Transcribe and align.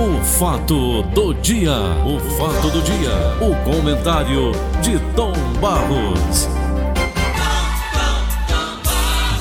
O 0.00 0.24
fato 0.24 1.02
do 1.02 1.34
dia, 1.34 1.76
o 2.06 2.18
fato 2.38 2.70
do 2.70 2.80
dia, 2.80 3.10
o 3.38 3.54
comentário 3.70 4.50
de 4.80 4.98
Tom 5.14 5.34
Barros. 5.60 6.48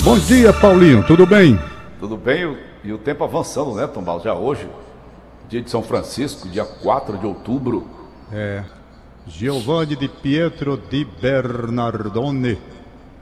Bom 0.03 0.19
dia, 0.19 0.51
Paulinho, 0.51 1.01
tudo 1.07 1.25
bem? 1.25 1.57
Tudo 1.97 2.17
bem? 2.17 2.57
E 2.83 2.91
o 2.91 2.97
tempo 2.97 3.23
avançando, 3.23 3.73
né, 3.73 3.87
Tom 3.87 4.01
Barros? 4.01 4.23
Já 4.23 4.33
hoje, 4.33 4.67
dia 5.47 5.61
de 5.61 5.71
São 5.71 5.81
Francisco, 5.81 6.49
dia 6.49 6.65
4 6.65 7.17
de 7.17 7.25
outubro. 7.25 7.87
É. 8.29 8.65
Giovanni 9.27 9.95
di 9.95 10.09
Pietro 10.09 10.75
di 10.75 11.05
Bernardone, 11.05 12.59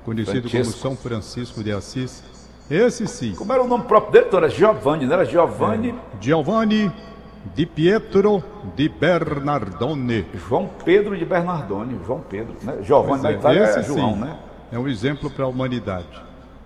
conhecido 0.04 0.50
Francesco. 0.50 0.82
como 0.82 0.96
São 0.96 1.04
Francisco 1.04 1.64
de 1.64 1.72
Assis. 1.72 2.24
Esse 2.68 3.06
sim. 3.06 3.36
Como 3.36 3.54
era 3.54 3.62
o 3.62 3.68
nome 3.68 3.84
próprio 3.84 4.12
dele? 4.14 4.26
Então 4.26 4.40
era 4.40 4.50
Giovanni, 4.50 5.06
não 5.06 5.14
era 5.14 5.24
Giovanni 5.24 5.94
Giovanni 6.20 6.92
di 7.56 7.66
Pietro 7.66 8.44
di 8.76 8.90
Bernardone. 8.90 10.26
João 10.48 10.70
Pedro 10.84 11.18
de 11.18 11.26
Bernardone. 11.26 12.00
João 12.06 12.22
Pedro, 12.22 12.56
né? 12.64 12.78
Giovanni 12.84 13.24
na 13.24 13.30
é, 13.32 13.34
Itália 13.34 13.60
é 13.62 13.64
esse 13.64 13.84
João, 13.84 14.14
sim. 14.14 14.20
né? 14.22 14.38
É 14.72 14.78
um 14.80 14.88
exemplo 14.88 15.30
para 15.30 15.46
a 15.46 15.48
humanidade. 15.48 16.08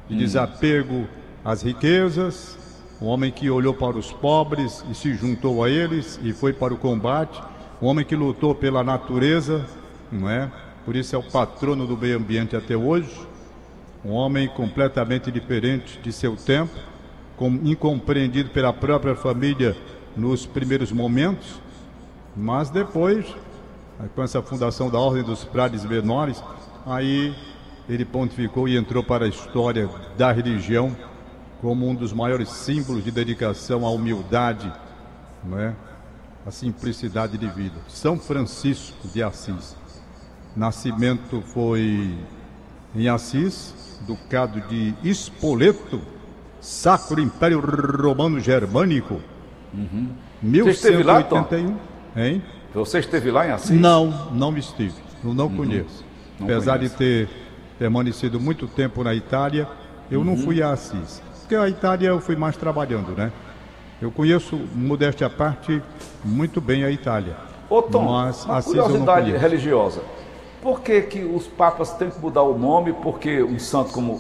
De 0.08 0.18
desapego 0.18 1.08
às 1.46 1.62
riquezas, 1.62 2.58
um 3.02 3.08
homem 3.08 3.32
que 3.32 3.50
olhou 3.50 3.74
para 3.74 3.98
os 3.98 4.12
pobres 4.12 4.84
e 4.90 4.96
se 4.96 5.14
juntou 5.14 5.64
a 5.64 5.70
eles 5.70 6.20
e 6.24 6.34
foi 6.34 6.52
para 6.54 6.74
o 6.74 6.78
combate, 6.78 7.42
um 7.82 7.88
homem 7.88 8.06
que 8.06 8.16
lutou 8.16 8.54
pela 8.54 8.84
natureza, 8.84 9.66
não 10.12 10.30
é? 10.30 10.52
Por 10.84 10.96
isso 10.96 11.16
é 11.16 11.20
o 11.20 11.24
patrono 11.24 11.86
do 11.86 11.96
meio 11.96 12.18
ambiente 12.18 12.56
até 12.56 12.76
hoje. 12.76 13.16
Um 14.04 14.12
homem 14.12 14.48
completamente 14.48 15.32
diferente 15.32 16.00
de 16.00 16.12
seu 16.12 16.36
tempo, 16.36 16.74
com- 17.38 17.60
incompreendido 17.64 18.50
pela 18.50 18.74
própria 18.74 19.16
família 19.16 19.76
nos 20.16 20.46
primeiros 20.46 20.92
momentos, 20.92 21.62
mas 22.36 22.70
depois, 22.70 23.26
com 24.16 24.24
essa 24.24 24.42
fundação 24.42 24.90
da 24.90 25.00
Ordem 25.00 25.24
dos 25.24 25.44
Frades 25.44 25.86
Menores, 25.86 26.44
aí 26.86 27.36
ele 27.88 28.06
pontificou 28.06 28.68
e 28.68 28.78
entrou 28.78 29.04
para 29.04 29.26
a 29.26 29.28
história 29.28 29.90
da 30.18 30.32
religião 30.32 30.96
como 31.62 31.88
um 31.88 31.94
dos 31.94 32.12
maiores 32.12 32.50
símbolos 32.50 33.04
de 33.04 33.12
dedicação 33.12 33.86
à 33.86 33.90
humildade, 33.90 34.72
não 35.44 35.60
é? 35.60 35.76
à 36.46 36.52
simplicidade 36.52 37.38
de 37.38 37.48
vida. 37.48 37.76
São 37.88 38.18
Francisco 38.18 39.08
de 39.08 39.22
Assis. 39.22 39.76
Nascimento 40.56 41.42
foi 41.42 42.18
em 42.96 43.08
Assis, 43.08 43.74
ducado 44.08 44.60
de 44.62 44.94
Espoleto, 45.04 46.02
Sacro 46.60 47.22
Império 47.22 47.60
Romano 47.60 48.40
Germânico. 48.40 49.22
Você 50.44 50.70
esteve 50.72 51.04
lá, 51.04 51.24
Tom? 51.24 51.38
1181. 51.50 51.78
Hein? 52.16 52.44
Você 52.74 53.00
esteve 53.00 53.32
lá 53.32 53.48
em 53.48 53.52
Assis? 53.52 53.72
Não, 53.72 54.32
não 54.32 54.58
estive. 54.58 54.96
Eu 55.24 55.34
não 55.34 55.50
conheço. 55.50 56.04
Não 56.40 56.48
Apesar 56.48 56.78
conhece. 56.78 56.94
de 56.94 56.98
ter 56.98 57.30
permanecido 57.78 58.40
muito 58.40 58.68
tempo 58.68 59.04
na 59.04 59.14
Itália, 59.14 59.68
eu 60.10 60.24
não 60.24 60.38
fui 60.38 60.62
a 60.62 60.72
Assis. 60.72 61.22
Porque 61.42 61.56
a 61.56 61.68
Itália 61.68 62.10
eu 62.10 62.20
fui 62.22 62.36
mais 62.36 62.56
trabalhando, 62.56 63.16
né? 63.16 63.32
Eu 64.02 64.10
conheço, 64.12 64.60
modéstia 64.74 65.28
à 65.28 65.30
parte, 65.30 65.82
muito 66.24 66.60
bem 66.60 66.84
a 66.84 66.90
Itália. 66.90 67.36
Ô 67.70 67.82
Tom, 67.82 68.04
Mas 68.12 68.46
uma 68.46 68.58
Assis 68.58 68.74
curiosidade 68.74 69.26
conheço. 69.28 69.42
religiosa. 69.42 70.02
Por 70.62 70.82
que, 70.82 71.02
que 71.04 71.24
os 71.24 71.48
papas 71.48 71.94
têm 71.94 72.10
que 72.10 72.20
mudar 72.20 72.44
o 72.44 72.58
nome? 72.58 72.94
Porque 72.94 73.42
um 73.44 73.58
santo 73.60 73.92
como 73.92 74.20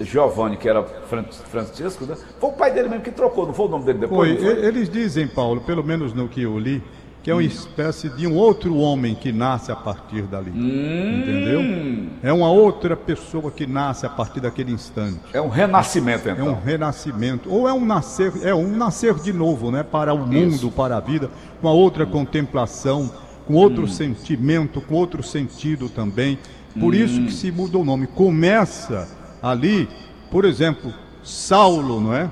Giovanni, 0.00 0.56
que 0.56 0.68
era 0.68 0.82
Fran- 0.82 1.24
Francisco, 1.50 2.04
né? 2.06 2.16
foi 2.38 2.50
o 2.50 2.52
pai 2.52 2.72
dele 2.72 2.88
mesmo 2.88 3.04
que 3.04 3.10
trocou, 3.10 3.46
não 3.46 3.54
foi 3.54 3.66
o 3.66 3.68
nome 3.68 3.84
dele 3.84 3.98
depois? 3.98 4.40
Foi, 4.42 4.54
foi? 4.56 4.64
eles 4.64 4.88
dizem, 4.88 5.28
Paulo, 5.28 5.60
pelo 5.60 5.84
menos 5.84 6.12
no 6.14 6.28
que 6.28 6.42
eu 6.42 6.58
li, 6.58 6.82
que 7.22 7.30
é 7.30 7.34
Hum. 7.34 7.36
uma 7.36 7.42
espécie 7.44 8.08
de 8.08 8.26
um 8.26 8.34
outro 8.34 8.74
homem 8.78 9.14
que 9.14 9.30
nasce 9.30 9.70
a 9.70 9.76
partir 9.76 10.22
dali. 10.22 10.50
Hum. 10.50 11.20
Entendeu? 11.20 12.08
É 12.22 12.32
uma 12.32 12.50
outra 12.50 12.96
pessoa 12.96 13.50
que 13.50 13.66
nasce 13.66 14.06
a 14.06 14.08
partir 14.08 14.40
daquele 14.40 14.72
instante. 14.72 15.20
É 15.34 15.40
um 15.40 15.48
renascimento, 15.50 16.26
É 16.28 16.32
então. 16.32 16.48
um 16.48 16.54
renascimento, 16.58 17.52
ou 17.52 17.68
é 17.68 17.72
um 17.74 17.84
nascer, 17.84 18.32
é 18.42 18.54
um 18.54 18.74
nascer 18.74 19.14
de 19.16 19.34
novo, 19.34 19.70
né, 19.70 19.82
para 19.82 20.14
o 20.14 20.18
mundo, 20.26 20.54
Isso. 20.54 20.70
para 20.70 20.96
a 20.96 21.00
vida, 21.00 21.28
com 21.60 21.68
a 21.68 21.72
outra 21.72 22.06
contemplação, 22.06 23.10
com 23.46 23.52
outro 23.54 23.82
Hum. 23.84 23.88
sentimento, 23.88 24.80
com 24.80 24.94
outro 24.94 25.22
sentido 25.22 25.90
também. 25.90 26.38
Por 26.78 26.94
Hum. 26.94 26.96
isso 26.96 27.20
que 27.22 27.32
se 27.32 27.50
muda 27.52 27.76
o 27.76 27.84
nome. 27.84 28.06
Começa 28.06 29.06
ali, 29.42 29.88
por 30.30 30.44
exemplo, 30.44 30.92
Saulo, 31.22 32.00
não 32.00 32.14
é? 32.14 32.30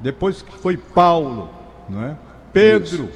Depois 0.00 0.42
que 0.42 0.56
foi 0.58 0.76
Paulo, 0.76 1.48
não 1.88 2.02
é? 2.04 2.16
Pedro, 2.52 3.08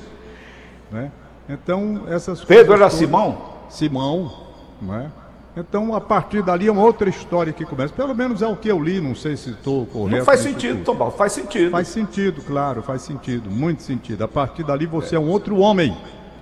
não 0.91 1.01
é? 1.01 1.11
Então 1.49 2.03
essas 2.09 2.45
Pedro 2.45 2.73
era 2.75 2.85
todas- 2.85 2.95
Simão? 2.99 3.39
Simão, 3.69 4.33
não 4.81 4.95
é? 4.95 5.07
Então, 5.55 5.95
a 5.95 6.01
partir 6.01 6.43
dali 6.43 6.67
é 6.67 6.73
uma 6.73 6.83
outra 6.83 7.11
história 7.11 7.53
que 7.53 7.67
começa. 7.67 7.93
Pelo 7.93 8.15
menos 8.15 8.41
é 8.41 8.47
o 8.47 8.57
que 8.57 8.69
eu 8.71 8.83
li, 8.83 9.03
não 9.03 9.15
sei 9.15 9.37
se 9.37 9.51
estou 9.51 9.85
correto. 9.85 10.17
Não 10.17 10.25
faz 10.25 10.41
sentido, 10.41 10.77
tudo. 10.77 10.85
Tom 10.87 10.95
Barros, 10.95 11.15
faz 11.15 11.33
sentido. 11.33 11.71
Faz 11.71 11.89
sentido, 11.89 12.43
claro, 12.43 12.83
faz 12.83 13.03
sentido, 13.03 13.51
muito 13.51 13.83
sentido. 13.83 14.25
A 14.25 14.29
partir 14.29 14.63
dali 14.65 14.87
você 14.87 15.15
é, 15.15 15.19
um 15.19 15.29
outro 15.29 15.59
homem, 15.59 15.95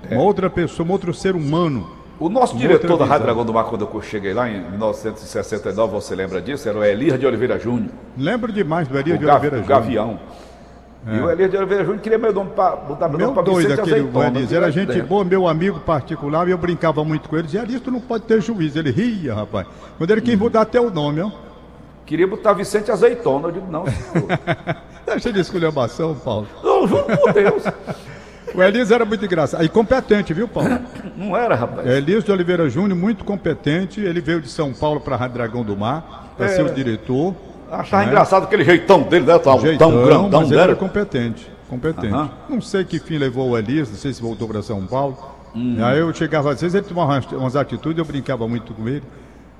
uma 0.08 0.22
outra 0.22 0.48
pessoa, 0.48 0.88
um 0.88 0.92
outro 0.92 1.12
ser 1.12 1.34
humano. 1.34 1.90
O 2.20 2.28
nosso 2.28 2.54
diretor 2.56 2.98
da 2.98 3.04
Rádio. 3.06 3.24
Dragão 3.24 3.44
do 3.46 3.52
Mar, 3.54 3.64
quando 3.64 3.88
eu 3.92 4.02
cheguei 4.02 4.34
lá 4.34 4.48
em 4.48 4.60
1969, 4.72 5.92
você 5.92 6.14
lembra 6.14 6.40
disso? 6.40 6.68
Era 6.68 6.78
o 6.78 6.84
Elias 6.84 7.18
de 7.18 7.26
Oliveira 7.26 7.58
Júnior, 7.58 7.90
Lembro 8.16 8.52
demais 8.52 8.86
do 8.86 8.98
Elias 8.98 9.16
o, 9.16 9.20
de 9.20 9.24
Gavi- 9.26 9.46
Oliveira 9.48 9.56
o 9.56 9.66
Júnior. 9.66 9.80
Gavião. 9.80 10.20
E 11.06 11.18
o 11.18 11.30
Elias 11.30 11.50
de 11.50 11.56
Oliveira 11.56 11.82
Júnior 11.82 12.02
queria 12.02 12.18
meu 12.18 12.30
nome 12.30 12.50
para 12.50 12.76
botar 12.76 13.08
meu, 13.08 13.16
Meu 13.16 13.26
nome 13.32 13.42
para 13.42 13.54
Vicente 13.54 13.80
aquele 13.80 13.96
Azeitona. 14.00 14.26
Elias, 14.38 14.52
era 14.52 14.70
gente 14.70 14.90
ideia. 14.90 15.02
boa, 15.04 15.24
meu 15.24 15.48
amigo 15.48 15.80
particular, 15.80 16.46
e 16.46 16.50
eu 16.50 16.58
brincava 16.58 17.02
muito 17.02 17.26
com 17.26 17.36
ele. 17.36 17.44
Dizia, 17.46 17.62
Elias, 17.62 17.80
tu 17.80 17.90
não 17.90 18.00
pode 18.02 18.24
ter 18.24 18.42
juízo. 18.42 18.78
Ele 18.78 18.90
ria, 18.90 19.34
rapaz. 19.34 19.66
Quando 19.96 20.10
ele 20.10 20.20
quis 20.20 20.34
Uhum. 20.34 20.40
mudar 20.40 20.60
até 20.60 20.78
o 20.78 20.90
nome, 20.90 21.22
ó. 21.22 21.30
Queria 22.04 22.26
botar 22.26 22.52
Vicente 22.52 22.90
Azeitona. 22.90 23.48
Eu 23.48 23.52
digo, 23.52 23.66
não, 23.72 23.86
senhor. 23.86 24.28
Deixa 25.06 25.32
de 25.32 25.40
esculhambação, 25.40 26.14
Paulo. 26.16 26.46
não, 26.62 26.86
juro 26.86 27.04
por 27.04 27.32
Deus. 27.32 27.62
O 28.54 28.62
Elias 28.62 28.90
era 28.90 29.04
muito 29.04 29.24
engraçado. 29.24 29.64
E 29.64 29.68
competente, 29.68 30.32
viu, 30.34 30.48
Paulo? 30.48 30.78
Não 31.16 31.36
era, 31.36 31.54
rapaz. 31.54 31.86
Elias 31.86 32.24
de 32.24 32.32
Oliveira 32.32 32.68
Júnior, 32.68 32.98
muito 32.98 33.24
competente. 33.24 34.00
Ele 34.00 34.20
veio 34.20 34.40
de 34.40 34.48
São 34.48 34.72
Paulo 34.72 35.00
para 35.00 35.14
a 35.14 35.18
Rádio 35.18 35.34
Dragão 35.34 35.64
do 35.64 35.76
Mar, 35.76 36.32
para 36.36 36.46
É. 36.46 36.48
ser 36.48 36.62
o 36.62 36.70
diretor. 36.74 37.34
Achava 37.70 38.02
né? 38.02 38.08
engraçado 38.08 38.44
aquele 38.44 38.64
jeitão 38.64 39.02
dele, 39.02 39.26
né? 39.26 39.38
Tão, 39.38 39.60
Jeitão, 39.60 39.90
tão 39.90 40.04
grandão, 40.04 40.40
mas 40.40 40.48
ele 40.48 40.56
né? 40.56 40.62
era 40.64 40.74
competente. 40.74 41.50
Competente. 41.68 42.12
Aham. 42.12 42.30
Não 42.48 42.60
sei 42.60 42.84
que 42.84 42.98
fim 42.98 43.16
levou 43.16 43.50
o 43.50 43.56
Elias, 43.56 43.88
não 43.88 43.96
sei 43.96 44.12
se 44.12 44.20
voltou 44.20 44.48
para 44.48 44.60
São 44.60 44.84
Paulo. 44.86 45.16
Hum. 45.54 45.76
Aí 45.80 45.98
eu 46.00 46.12
chegava 46.12 46.50
às 46.52 46.60
vezes, 46.60 46.74
ele 46.74 46.84
tomava 46.86 47.20
umas, 47.36 47.54
atitudes, 47.54 47.98
eu 47.98 48.04
brincava 48.04 48.46
muito 48.48 48.74
com 48.74 48.88
ele. 48.88 49.04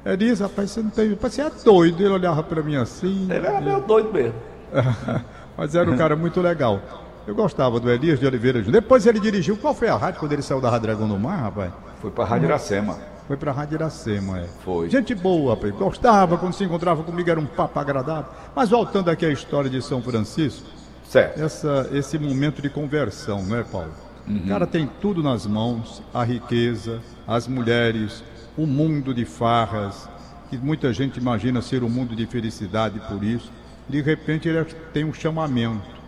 Elias, 0.04 0.40
rapaz, 0.40 0.70
você 0.70 0.82
não 0.82 0.90
tem. 0.90 1.14
Você 1.14 1.42
é 1.42 1.50
doido. 1.64 2.02
Ele 2.02 2.12
olhava 2.12 2.42
para 2.42 2.62
mim 2.62 2.74
assim. 2.74 3.28
Ele 3.30 3.46
era 3.46 3.60
meio 3.60 3.80
doido 3.80 4.12
mesmo. 4.12 4.34
Mas 5.56 5.74
era 5.74 5.88
um 5.90 5.96
cara 5.96 6.16
muito 6.16 6.40
legal. 6.40 6.80
Eu 7.30 7.34
gostava 7.36 7.78
do 7.78 7.88
Elias 7.88 8.18
de 8.18 8.26
Oliveira 8.26 8.58
Júnior. 8.58 8.82
Depois 8.82 9.06
ele 9.06 9.20
dirigiu. 9.20 9.56
Qual 9.56 9.72
foi 9.72 9.86
a 9.86 9.96
rádio 9.96 10.18
quando 10.18 10.32
ele 10.32 10.42
saiu 10.42 10.60
da 10.60 10.68
Rádio 10.68 10.88
Dragão 10.88 11.06
do 11.06 11.16
Mar, 11.16 11.42
rapaz? 11.42 11.72
Foi 12.00 12.10
pra 12.10 12.24
Rádio 12.24 12.46
Iracema. 12.46 12.98
Foi 13.28 13.36
pra 13.36 13.52
Rádio 13.52 13.76
Iracema, 13.76 14.40
é. 14.40 14.46
Foi. 14.64 14.90
Gente 14.90 15.14
boa, 15.14 15.54
rapaz. 15.54 15.72
Gostava, 15.74 16.36
quando 16.36 16.54
se 16.54 16.64
encontrava 16.64 17.04
comigo 17.04 17.30
era 17.30 17.38
um 17.38 17.46
papo 17.46 17.78
agradável. 17.78 18.32
Mas 18.52 18.70
voltando 18.70 19.10
aqui 19.10 19.24
à 19.24 19.30
história 19.30 19.70
de 19.70 19.80
São 19.80 20.02
Francisco, 20.02 20.66
Certo. 21.04 21.40
essa, 21.40 21.88
esse 21.92 22.18
momento 22.18 22.60
de 22.60 22.68
conversão, 22.68 23.44
não 23.44 23.58
é, 23.58 23.62
Paulo? 23.62 23.92
O 24.28 24.48
cara 24.48 24.66
tem 24.66 24.90
tudo 25.00 25.22
nas 25.22 25.46
mãos, 25.46 26.02
a 26.12 26.24
riqueza, 26.24 26.98
as 27.28 27.46
mulheres, 27.46 28.24
o 28.56 28.66
mundo 28.66 29.14
de 29.14 29.24
farras, 29.24 30.08
que 30.48 30.58
muita 30.58 30.92
gente 30.92 31.18
imagina 31.20 31.62
ser 31.62 31.84
um 31.84 31.88
mundo 31.88 32.16
de 32.16 32.26
felicidade 32.26 32.98
por 33.08 33.22
isso. 33.22 33.52
De 33.88 34.00
repente 34.02 34.48
ele 34.48 34.64
tem 34.92 35.04
um 35.04 35.14
chamamento 35.14 35.99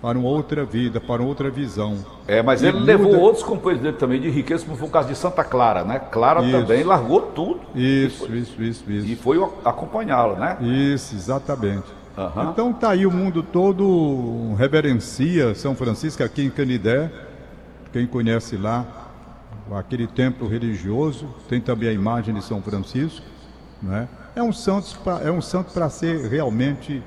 para 0.00 0.18
uma 0.18 0.28
outra 0.28 0.64
vida, 0.64 0.98
para 1.00 1.20
uma 1.20 1.28
outra 1.28 1.50
visão. 1.50 1.98
É, 2.26 2.42
mas 2.42 2.62
E 2.62 2.66
ele 2.66 2.78
muda- 2.80 2.86
levou 2.92 3.18
outros 3.20 3.42
companheiros 3.44 3.82
dele 3.82 3.96
também 3.96 4.20
de 4.20 4.30
riqueza, 4.30 4.64
como 4.64 4.76
foi 4.76 4.88
o 4.88 4.90
caso 4.90 5.08
de 5.08 5.14
Santa 5.14 5.44
Clara, 5.44 5.84
né? 5.84 5.98
Clara 5.98 6.40
Isso. 6.42 6.52
também 6.58 6.82
largou 6.84 7.20
tudo 7.22 7.60
Isso, 7.74 8.34
isso, 8.34 8.62
isso, 8.62 8.84
e 8.90 9.12
isso. 9.12 9.22
foi 9.22 9.38
acompanhá-lo, 9.64 10.36
né? 10.36 10.56
Isso, 10.60 11.14
exatamente. 11.14 11.84
Aham. 12.16 12.50
Então 12.52 12.72
tá 12.72 12.90
aí 12.90 13.06
o 13.06 13.10
mundo 13.10 13.42
todo 13.42 14.54
reverencia 14.56 15.54
São 15.54 15.74
Francisco 15.74 16.22
aqui 16.22 16.42
em 16.44 16.50
Canidé. 16.50 17.10
Quem 17.92 18.06
conhece 18.06 18.56
lá, 18.56 18.86
aquele 19.72 20.06
templo 20.06 20.48
religioso, 20.48 21.26
tem 21.48 21.60
também 21.60 21.88
a 21.88 21.92
imagem 21.92 22.34
de 22.34 22.42
São 22.42 22.60
Francisco, 22.62 23.24
né? 23.82 24.08
É 24.34 24.42
um 24.42 24.52
santo 24.52 24.98
pra- 25.04 25.20
é 25.22 25.30
um 25.30 25.40
santo 25.42 25.72
para 25.72 25.88
ser 25.90 26.26
realmente 26.28 27.02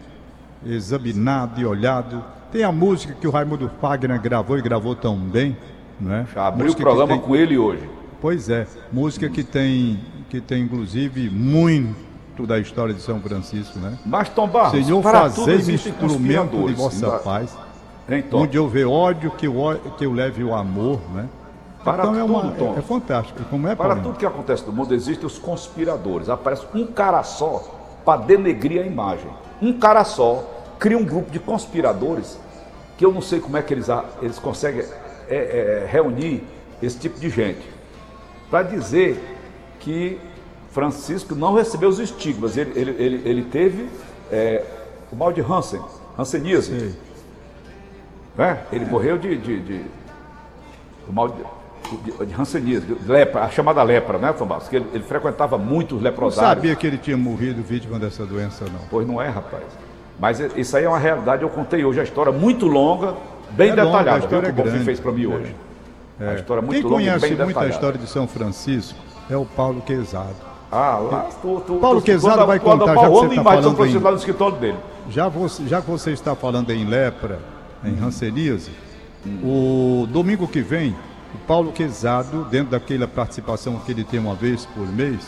examinado 0.66 1.60
e 1.60 1.66
olhado. 1.66 2.24
Tem 2.54 2.64
a 2.64 2.72
música 2.72 3.16
que 3.20 3.28
o 3.28 3.32
Raimundo 3.32 3.70
Fagner 3.82 4.22
gravou 4.22 4.60
e 4.60 4.62
gravou 4.62 4.96
tão 4.96 5.18
bem, 5.18 5.58
né? 6.00 6.28
Já 6.32 6.46
abriu 6.46 6.66
o 6.66 6.68
Música 6.68 6.78
que 6.78 6.84
programa 6.84 7.14
tem- 7.14 7.22
com 7.22 7.36
ele 7.36 7.58
hoje. 7.58 7.90
Pois 8.22 8.48
é, 8.48 8.68
música 8.92 9.28
que 9.28 9.44
tem 9.44 10.00
que 10.30 10.40
tem 10.40 10.62
inclusive 10.64 11.32
muito 11.32 12.46
da 12.46 12.60
história 12.60 12.94
de 12.94 13.02
São 13.02 13.20
Francisco, 13.20 13.80
né? 13.80 13.98
Mas 14.06 14.30
Tom 14.30 14.48
Barros, 14.48 14.86
Senhor, 14.86 15.04
tudo 15.34 15.52
existem 15.52 15.92
instrumento 15.92 16.68
de 16.68 16.74
vossa 16.74 17.10
paz. 17.20 17.58
Então. 18.08 18.42
Onde 18.42 18.56
eu 18.56 18.68
ver 18.68 18.86
ódio, 18.86 19.32
que 19.32 19.48
eu, 19.48 19.56
que 19.98 20.06
eu 20.06 20.14
leve 20.14 20.44
o 20.44 20.54
amor, 20.54 21.00
né? 21.12 21.28
Para 21.84 22.04
então 22.04 22.20
é, 22.20 22.24
uma, 22.24 22.42
tudo, 22.42 22.56
Tom. 22.58 22.76
é, 22.76 22.80
é 22.80 22.82
fantástico. 22.82 23.44
Como 23.50 23.68
é, 23.68 23.76
Para 23.76 23.96
tudo 23.96 24.18
que 24.18 24.26
acontece 24.26 24.64
no 24.66 24.74
mundo, 24.74 24.94
existem 24.94 25.26
os 25.26 25.40
conspiradores. 25.40 26.30
Aparece 26.30 26.66
um 26.76 26.86
cara 26.86 27.24
só 27.24 27.64
para 28.06 28.22
denegrir 28.22 28.82
a 28.84 28.86
imagem. 28.86 29.30
Um 29.62 29.74
cara 29.74 30.04
só 30.04 30.44
cria 30.78 30.98
um 30.98 31.04
grupo 31.06 31.32
de 31.32 31.40
conspiradores 31.40 32.43
que 32.98 33.06
eu 33.06 33.12
não 33.12 33.22
sei 33.22 33.40
como 33.40 33.58
é 33.58 33.62
que 33.62 33.74
eles, 33.74 33.88
eles 34.22 34.38
conseguem 34.40 34.84
é, 35.30 35.36
é, 35.36 35.88
reunir 35.90 36.44
esse 36.82 36.98
tipo 37.00 37.20
de 37.20 37.30
gente. 37.30 37.68
Para 38.50 38.64
dizer 38.64 39.20
que 39.80 40.20
Francisco 40.72 41.34
não 41.36 41.54
recebeu 41.56 41.90
os 41.90 42.00
estigmas. 42.00 42.56
Ele, 42.58 42.72
ele, 42.80 42.92
ele, 43.04 43.30
ele 43.30 43.44
teve 43.46 43.90
é, 44.32 44.64
o 45.12 45.16
mal 45.16 45.32
de 45.32 45.42
Hansen, 45.42 45.82
Hanseníase. 46.18 46.96
Né? 48.38 48.60
Ele 48.72 48.86
morreu 48.86 49.18
de, 49.18 49.38
de, 49.38 49.60
de- 49.60 49.86
do 51.06 51.14
mal 51.14 51.30
de, 51.30 52.26
de, 52.26 52.34
hanseníase, 52.42 52.86
lepra, 53.06 53.42
a 53.44 53.50
chamada 53.50 53.84
lepra, 53.84 54.18
né, 54.18 54.32
Tom 54.34 54.46
Bastos? 54.46 54.70
Que 54.70 54.78
ele, 54.78 54.86
ele 54.94 55.04
frequentava 55.04 55.58
muito 55.58 55.96
os 55.96 56.02
Não 56.02 56.10
leprosários. 56.10 56.50
sabia 56.56 56.76
que 56.76 56.88
ele 56.88 56.98
tinha 56.98 57.18
morrido 57.18 57.62
vítima 57.62 58.00
dessa 58.00 58.26
doença, 58.26 58.66
não. 58.66 58.80
Pois 58.90 59.06
não 59.08 59.22
é, 59.22 59.28
rapaz. 59.30 59.64
Mas 60.20 60.40
é- 60.40 60.50
isso 60.56 60.76
aí 60.78 60.84
é 60.86 60.90
uma 60.90 61.00
realidade. 61.00 61.42
Eu 61.44 61.50
contei 61.50 61.84
hoje 61.84 62.00
a 62.00 62.04
história 62.04 62.32
muito 62.32 62.68
longa, 62.68 63.14
bem 63.52 63.70
É 63.70 63.76
longa, 63.76 63.82
a 63.82 63.86
detalhada, 63.86 64.20
viu, 64.20 64.26
história 64.26 64.54
que 64.54 64.62
o 64.62 64.64
Bonfim 64.64 64.78
é 64.82 64.86
fez 64.86 65.00
para 65.00 65.12
mim 65.12 65.24
É. 65.24 65.28
hoje. 65.28 65.56
A 66.20 66.34
história 66.36 66.62
muito 66.62 66.76
Quem 66.82 66.84
longa 66.84 66.96
conhece 66.96 67.20
bem 67.22 67.30
muito 67.32 67.42
a 67.42 67.46
detalhada. 67.48 67.74
história 67.74 67.98
de 68.00 68.08
São 68.08 68.28
Francisco 68.28 68.98
é 69.30 69.36
o 69.36 69.46
Paulo 69.46 69.82
Quezado. 69.82 70.36
Ah, 70.72 70.98
lá, 70.98 71.30
tu, 71.42 71.62
tu, 71.68 71.76
Paulo 71.76 72.02
tu, 72.02 72.06
Quezado 72.06 72.46
vai 72.48 72.60
contar, 72.60 72.96
já 72.96 73.04
que 73.04 73.10
você 73.10 73.26
e 73.26 73.30
tá 73.30 73.36
São 73.36 73.44
falando 73.44 73.86
em- 73.86 74.00
lá 74.00 74.12
no 74.12 74.18
escritório 74.18 74.58
dele. 74.58 74.78
Já 75.10 75.28
você, 75.28 75.68
já 75.68 75.82
que 75.82 75.90
você 75.92 76.12
está 76.12 76.36
falando 76.36 76.72
em 76.72 76.86
lepra, 76.86 77.40
em 77.84 77.94
ranceníase, 77.96 78.72
o 79.44 80.08
domingo 80.10 80.48
que 80.48 80.62
vem, 80.62 80.96
o 81.34 81.38
Paulo 81.48 81.72
Quezado, 81.72 82.46
dentro 82.46 82.72
daquela 82.72 83.08
participação 83.08 83.76
que 83.86 83.92
ele 83.92 84.04
tem 84.04 84.20
uma 84.20 84.36
vez 84.36 84.66
por 84.66 84.88
mês, 84.88 85.20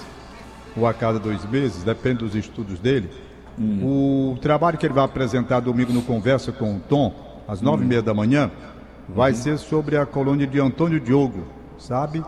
ou 0.77 0.87
a 0.87 0.93
cada 0.93 1.19
dois 1.19 1.43
meses, 1.49 1.83
depende 1.83 2.19
dos 2.19 2.35
estudos 2.35 2.79
dele, 2.79 3.09
o 3.57 4.37
trabalho 4.41 4.77
que 4.77 4.85
ele 4.85 4.93
vai 4.93 5.05
apresentar 5.05 5.59
domingo 5.61 5.93
no 5.93 6.01
Conversa 6.01 6.51
com 6.51 6.75
o 6.75 6.79
Tom, 6.79 7.13
às 7.47 7.61
nove 7.61 7.83
e 7.83 7.87
meia 7.87 8.01
da 8.01 8.13
manhã, 8.13 8.51
vai 9.07 9.33
ser 9.33 9.57
sobre 9.57 9.97
a 9.97 10.05
colônia 10.05 10.47
de 10.47 10.59
Antônio 10.59 10.99
Diogo, 10.99 11.45
sabe? 11.77 12.23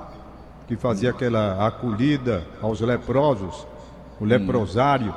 Que 0.67 0.75
fazia 0.75 1.09
aquela 1.09 1.65
acolhida 1.67 2.45
aos 2.61 2.79
leprosos, 2.81 3.67
o 4.19 4.25
leprosário, 4.25 5.13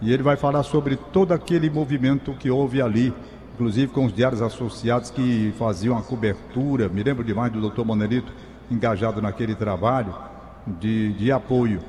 e 0.00 0.12
ele 0.12 0.22
vai 0.22 0.36
falar 0.36 0.62
sobre 0.62 0.96
todo 0.96 1.32
aquele 1.32 1.68
movimento 1.68 2.32
que 2.34 2.50
houve 2.50 2.80
ali, 2.80 3.12
inclusive 3.54 3.92
com 3.92 4.04
os 4.04 4.12
diários 4.12 4.40
associados 4.40 5.10
que 5.10 5.52
faziam 5.58 5.98
a 5.98 6.02
cobertura. 6.02 6.88
Me 6.88 7.02
lembro 7.02 7.24
demais 7.24 7.52
do 7.52 7.60
doutor 7.60 7.84
Manelito 7.84 8.32
engajado 8.70 9.20
naquele 9.20 9.54
trabalho 9.54 10.14
de, 10.66 11.12
de 11.14 11.32
apoio, 11.32 11.80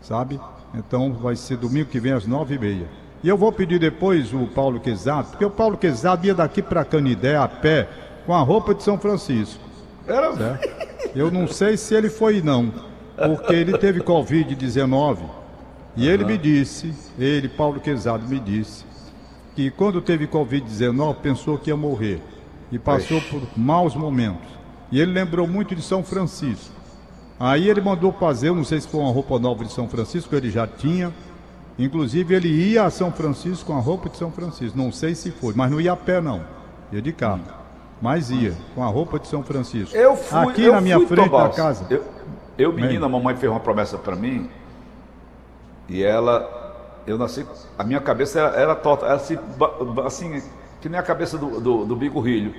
sabe? 0.00 0.40
Então 0.74 1.12
vai 1.12 1.36
ser 1.36 1.56
domingo 1.56 1.90
que 1.90 2.00
vem 2.00 2.12
às 2.12 2.26
nove 2.26 2.54
e 2.54 2.58
meia. 2.58 2.86
E 3.22 3.28
eu 3.28 3.36
vou 3.36 3.52
pedir 3.52 3.78
depois 3.78 4.32
o 4.32 4.46
Paulo 4.48 4.80
Quezado, 4.80 5.28
porque 5.28 5.44
o 5.44 5.50
Paulo 5.50 5.76
Quezado 5.76 6.26
ia 6.26 6.34
daqui 6.34 6.60
para 6.60 6.84
Canidé 6.84 7.36
a 7.36 7.46
pé 7.46 7.88
com 8.26 8.34
a 8.34 8.40
roupa 8.40 8.74
de 8.74 8.82
São 8.82 8.98
Francisco. 8.98 9.62
Era, 10.06 10.34
Certo? 10.34 10.92
Eu 11.14 11.30
não 11.30 11.46
sei 11.46 11.76
se 11.76 11.94
ele 11.94 12.08
foi 12.08 12.40
não, 12.40 12.72
porque 13.16 13.54
ele 13.54 13.76
teve 13.76 14.00
Covid-19 14.00 15.18
e 15.94 16.08
ele 16.08 16.24
me 16.24 16.38
disse, 16.38 16.92
ele, 17.18 17.48
Paulo 17.48 17.78
Quezado, 17.78 18.26
me 18.26 18.40
disse 18.40 18.84
que 19.54 19.70
quando 19.70 20.00
teve 20.00 20.26
Covid-19 20.26 21.16
pensou 21.16 21.58
que 21.58 21.68
ia 21.70 21.76
morrer 21.76 22.20
e 22.70 22.78
passou 22.78 23.20
por 23.20 23.42
maus 23.56 23.94
momentos. 23.94 24.48
E 24.90 25.00
ele 25.00 25.12
lembrou 25.12 25.46
muito 25.46 25.74
de 25.74 25.82
São 25.82 26.02
Francisco. 26.02 26.74
Aí 27.44 27.68
ele 27.68 27.80
mandou 27.80 28.12
fazer, 28.12 28.52
não 28.52 28.62
sei 28.62 28.80
se 28.80 28.86
foi 28.86 29.00
uma 29.00 29.10
roupa 29.10 29.36
nova 29.36 29.64
de 29.64 29.72
São 29.72 29.88
Francisco, 29.88 30.32
ele 30.32 30.48
já 30.48 30.64
tinha. 30.64 31.12
Inclusive 31.76 32.32
ele 32.36 32.48
ia 32.48 32.84
a 32.84 32.90
São 32.90 33.10
Francisco 33.10 33.72
com 33.72 33.76
a 33.76 33.80
roupa 33.80 34.08
de 34.08 34.16
São 34.16 34.30
Francisco. 34.30 34.78
Não 34.78 34.92
sei 34.92 35.12
se 35.16 35.32
foi, 35.32 35.52
mas 35.56 35.68
não 35.68 35.80
ia 35.80 35.92
a 35.92 35.96
pé 35.96 36.20
não. 36.20 36.44
Ia 36.92 37.02
de 37.02 37.12
carro. 37.12 37.40
Mas 38.00 38.30
ia 38.30 38.54
com 38.76 38.84
a 38.84 38.86
roupa 38.86 39.18
de 39.18 39.26
São 39.26 39.42
Francisco. 39.42 39.96
Eu 39.96 40.14
fui, 40.14 40.38
Aqui 40.38 40.62
eu 40.62 40.72
na 40.72 40.80
minha 40.80 40.98
fui, 40.98 41.08
frente 41.08 41.30
da 41.30 41.36
Tomás. 41.38 41.56
casa. 41.56 41.86
Eu, 41.90 42.04
eu 42.56 42.72
menina, 42.72 43.06
a 43.06 43.08
mamãe 43.08 43.34
fez 43.34 43.50
uma 43.50 43.58
promessa 43.58 43.98
para 43.98 44.14
mim 44.14 44.48
e 45.88 46.00
ela, 46.00 47.02
eu 47.08 47.18
nasci, 47.18 47.44
a 47.76 47.82
minha 47.82 48.00
cabeça 48.00 48.38
era, 48.38 48.56
era 48.56 48.74
torta, 48.76 49.06
era 49.06 49.16
assim, 49.16 49.36
assim, 50.04 50.42
que 50.80 50.88
nem 50.88 51.00
a 51.00 51.02
cabeça 51.02 51.36
do, 51.36 51.60
do, 51.60 51.84
do 51.86 51.96
bigorrilho. 51.96 52.54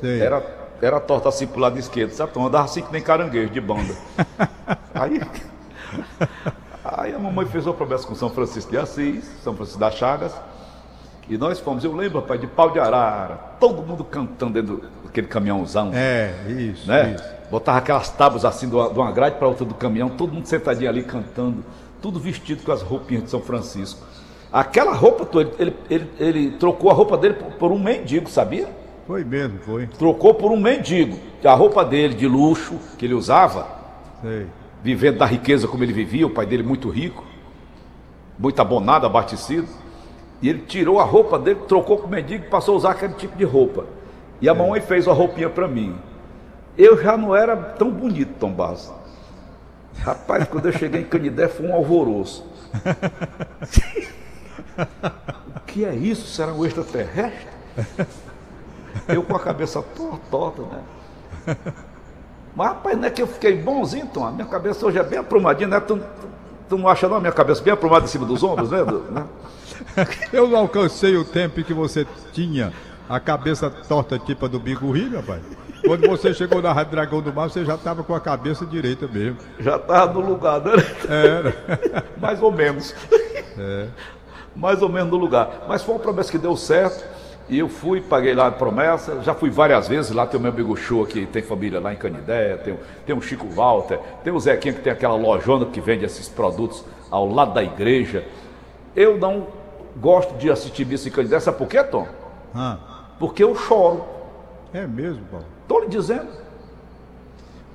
Sei. 0.00 0.20
Era, 0.20 0.63
era 0.84 1.00
torta 1.00 1.28
assim 1.28 1.46
pro 1.46 1.60
lado 1.60 1.78
esquerdo, 1.78 2.12
sabe? 2.12 2.30
Então 2.30 2.46
andava 2.46 2.64
assim 2.64 2.82
que 2.82 2.92
nem 2.92 3.00
caranguejo 3.00 3.50
de 3.50 3.60
banda. 3.60 3.94
Aí, 4.94 5.20
aí 6.84 7.12
a 7.12 7.18
mamãe 7.18 7.44
fez 7.46 7.66
uma 7.66 7.74
promessa 7.74 8.06
com 8.06 8.14
São 8.14 8.30
Francisco 8.30 8.70
de 8.70 8.78
Assis, 8.78 9.24
São 9.42 9.54
Francisco 9.54 9.80
das 9.80 9.94
Chagas. 9.94 10.32
E 11.28 11.36
nós 11.36 11.58
fomos, 11.58 11.82
eu 11.82 11.92
lembro, 11.94 12.20
rapaz, 12.20 12.40
de 12.40 12.46
pau 12.46 12.70
de 12.70 12.78
arara, 12.78 13.34
todo 13.58 13.82
mundo 13.82 14.04
cantando 14.04 14.52
dentro 14.52 14.88
daquele 15.04 15.26
caminhãozão 15.26 15.90
É, 15.92 16.32
isso, 16.48 16.86
né? 16.86 17.14
isso. 17.14 17.24
Botava 17.50 17.78
aquelas 17.78 18.08
tábuas 18.10 18.44
assim 18.44 18.68
de 18.68 18.74
uma, 18.76 18.88
de 18.88 18.98
uma 18.98 19.10
grade 19.10 19.36
para 19.36 19.48
outra 19.48 19.64
do 19.64 19.74
caminhão, 19.74 20.10
todo 20.10 20.32
mundo 20.32 20.46
sentadinho 20.46 20.88
ali 20.88 21.02
cantando, 21.02 21.64
tudo 22.00 22.20
vestido 22.20 22.62
com 22.62 22.70
as 22.70 22.82
roupinhas 22.82 23.24
de 23.24 23.30
São 23.30 23.40
Francisco. 23.40 24.06
Aquela 24.52 24.92
roupa, 24.92 25.26
toda, 25.26 25.50
ele, 25.58 25.74
ele, 25.90 26.10
ele 26.20 26.50
trocou 26.52 26.90
a 26.90 26.94
roupa 26.94 27.16
dele 27.16 27.34
por, 27.34 27.52
por 27.54 27.72
um 27.72 27.78
mendigo, 27.78 28.30
sabia? 28.30 28.68
Foi 29.06 29.22
mesmo, 29.22 29.58
foi. 29.60 29.86
Trocou 29.86 30.34
por 30.34 30.50
um 30.50 30.56
mendigo. 30.56 31.18
A 31.44 31.54
roupa 31.54 31.84
dele 31.84 32.14
de 32.14 32.26
luxo 32.26 32.78
que 32.96 33.04
ele 33.04 33.14
usava, 33.14 33.66
Sei. 34.22 34.46
vivendo 34.82 35.18
da 35.18 35.26
riqueza 35.26 35.68
como 35.68 35.84
ele 35.84 35.92
vivia, 35.92 36.26
o 36.26 36.30
pai 36.30 36.46
dele 36.46 36.62
muito 36.62 36.88
rico, 36.88 37.22
muito 38.38 38.60
abonado, 38.60 39.04
abastecido. 39.04 39.68
E 40.40 40.48
ele 40.48 40.60
tirou 40.60 40.98
a 40.98 41.04
roupa 41.04 41.38
dele, 41.38 41.60
trocou 41.68 41.98
com 41.98 42.06
o 42.06 42.10
mendigo 42.10 42.46
e 42.46 42.48
passou 42.48 42.74
a 42.74 42.78
usar 42.78 42.90
aquele 42.92 43.12
tipo 43.14 43.36
de 43.36 43.44
roupa. 43.44 43.84
E 44.40 44.48
a 44.48 44.54
mamãe 44.54 44.80
fez 44.80 45.06
uma 45.06 45.14
roupinha 45.14 45.50
para 45.50 45.68
mim. 45.68 45.94
Eu 46.76 47.00
já 47.00 47.16
não 47.16 47.36
era 47.36 47.56
tão 47.56 47.90
bonito, 47.90 48.34
Tom 48.38 48.52
Barros. 48.52 48.90
Rapaz, 50.00 50.48
quando 50.48 50.66
eu 50.66 50.72
cheguei 50.72 51.02
em 51.02 51.04
Canidé 51.04 51.46
foi 51.46 51.66
um 51.66 51.74
alvoroço. 51.74 52.44
o 55.56 55.60
que 55.66 55.84
é 55.84 55.94
isso? 55.94 56.26
Será 56.26 56.52
um 56.52 56.64
extraterrestre? 56.64 57.46
Eu 59.08 59.22
com 59.22 59.36
a 59.36 59.40
cabeça 59.40 59.82
torta, 59.82 60.20
torta, 60.30 60.62
né? 60.62 61.56
Mas, 62.56 62.68
rapaz, 62.68 62.96
não 62.96 63.04
é 63.04 63.10
que 63.10 63.20
eu 63.20 63.26
fiquei 63.26 63.56
bonzinho, 63.56 64.06
Tom? 64.06 64.26
A 64.26 64.30
minha 64.30 64.46
cabeça 64.46 64.86
hoje 64.86 64.98
é 64.98 65.02
bem 65.02 65.18
aprumadinha, 65.18 65.68
né? 65.68 65.80
Tu, 65.80 65.96
tu, 65.96 66.28
tu 66.68 66.78
não 66.78 66.88
acha 66.88 67.08
não 67.08 67.16
a 67.16 67.20
minha 67.20 67.32
cabeça 67.32 67.62
bem 67.62 67.72
aprumada 67.72 68.04
em 68.04 68.08
cima 68.08 68.24
dos 68.24 68.42
ombros, 68.42 68.70
né? 68.70 68.78
Né? 69.10 69.26
Eu 70.32 70.48
não 70.48 70.58
alcancei 70.58 71.16
o 71.16 71.24
tempo 71.24 71.60
em 71.60 71.64
que 71.64 71.74
você 71.74 72.06
tinha 72.32 72.72
a 73.08 73.18
cabeça 73.18 73.68
torta 73.68 74.18
tipo 74.18 74.46
a 74.46 74.48
do 74.48 74.60
bigorrilho, 74.60 75.16
rapaz. 75.16 75.42
Quando 75.84 76.08
você 76.08 76.32
chegou 76.32 76.62
na 76.62 76.72
Rádio 76.72 76.92
Dragão 76.92 77.20
do 77.20 77.32
Mar, 77.32 77.50
você 77.50 77.64
já 77.64 77.74
estava 77.74 78.02
com 78.02 78.14
a 78.14 78.20
cabeça 78.20 78.64
direita 78.64 79.06
mesmo. 79.06 79.36
Já 79.60 79.76
estava 79.76 80.12
no 80.14 80.20
lugar, 80.20 80.60
né? 80.60 80.72
Era. 81.08 82.04
Mais 82.16 82.40
ou 82.40 82.50
menos. 82.50 82.94
Mais 84.56 84.80
ou 84.80 84.88
menos 84.88 85.10
no 85.10 85.18
lugar. 85.18 85.64
Mas 85.68 85.82
foi 85.82 85.94
uma 85.94 86.00
promessa 86.00 86.30
que 86.30 86.38
deu 86.38 86.56
certo. 86.56 87.04
E 87.48 87.58
eu 87.58 87.68
fui, 87.68 88.00
paguei 88.00 88.34
lá 88.34 88.46
a 88.46 88.50
promessa. 88.50 89.20
Já 89.22 89.34
fui 89.34 89.50
várias 89.50 89.86
vezes. 89.86 90.10
Lá 90.12 90.26
tem 90.26 90.38
o 90.40 90.42
meu 90.42 90.50
amigo 90.50 90.74
Show, 90.76 91.04
que 91.04 91.26
tem 91.26 91.42
família 91.42 91.78
lá 91.78 91.92
em 91.92 91.96
Canidé. 91.96 92.56
Tem, 92.56 92.72
o- 92.74 92.78
tem 93.04 93.14
o 93.16 93.20
Chico 93.20 93.46
Walter. 93.48 93.98
Tem 94.22 94.32
o 94.32 94.40
Zequinha, 94.40 94.72
que 94.72 94.80
tem 94.80 94.92
aquela 94.92 95.14
lojona 95.14 95.66
que 95.66 95.80
vende 95.80 96.04
esses 96.06 96.26
produtos 96.28 96.82
ao 97.10 97.28
lado 97.28 97.52
da 97.52 97.62
igreja. 97.62 98.24
Eu 98.96 99.18
não 99.18 99.46
gosto 99.96 100.34
de 100.38 100.50
assistir 100.50 100.86
missa 100.86 101.08
em 101.08 101.12
Canidé. 101.12 101.38
Sabe 101.38 101.58
por 101.58 101.68
quê, 101.68 101.82
Tom? 101.84 102.06
Ah, 102.54 102.78
Porque 103.18 103.44
eu 103.44 103.54
choro. 103.54 104.04
é 104.72 104.86
mesmo, 104.86 105.24
Paulo. 105.30 105.46
Estou 105.62 105.80
lhe 105.80 105.88
dizendo. 105.88 106.28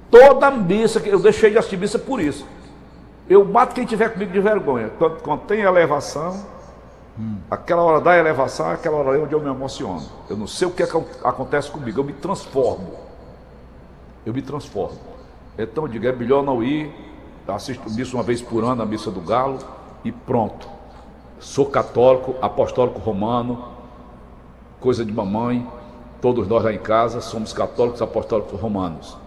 Toda 0.09 0.49
missa, 0.49 0.99
que 0.99 1.09
eu 1.09 1.19
deixei 1.19 1.51
de 1.51 1.57
assistir 1.59 1.77
missa 1.77 1.99
por 1.99 2.19
isso. 2.19 2.45
Eu 3.29 3.45
mato 3.45 3.75
quem 3.75 3.85
tiver 3.85 4.09
comigo 4.09 4.31
de 4.31 4.39
vergonha. 4.39 4.89
Quando, 4.97 5.21
quando 5.21 5.41
tem 5.41 5.61
elevação, 5.61 6.43
aquela 7.49 7.81
hora 7.81 8.01
da 8.01 8.17
elevação, 8.17 8.69
é 8.69 8.73
aquela 8.73 8.97
hora 8.97 9.21
onde 9.21 9.33
eu 9.33 9.39
me 9.39 9.49
emociono. 9.49 10.03
Eu 10.29 10.37
não 10.37 10.47
sei 10.47 10.67
o 10.67 10.71
que, 10.71 10.83
é 10.83 10.87
que 10.87 10.97
acontece 11.23 11.69
comigo, 11.69 11.99
eu 11.99 12.03
me 12.03 12.13
transformo. 12.13 12.93
Eu 14.25 14.33
me 14.33 14.41
transformo. 14.41 14.99
Então 15.57 15.83
eu 15.83 15.87
digo, 15.87 16.07
é 16.07 16.11
melhor 16.11 16.43
não 16.43 16.63
ir, 16.63 16.93
assisto 17.47 17.89
missa 17.89 18.15
uma 18.15 18.23
vez 18.23 18.41
por 18.41 18.63
ano, 18.63 18.81
a 18.81 18.85
missa 18.85 19.11
do 19.11 19.21
galo, 19.21 19.59
e 20.03 20.11
pronto. 20.11 20.69
Sou 21.39 21.65
católico, 21.65 22.35
apostólico 22.41 22.99
romano, 22.99 23.65
coisa 24.79 25.03
de 25.03 25.11
mamãe. 25.11 25.67
Todos 26.21 26.47
nós 26.47 26.63
lá 26.63 26.73
em 26.73 26.79
casa 26.79 27.21
somos 27.21 27.53
católicos 27.53 28.01
apostólicos 28.01 28.59
romanos. 28.59 29.17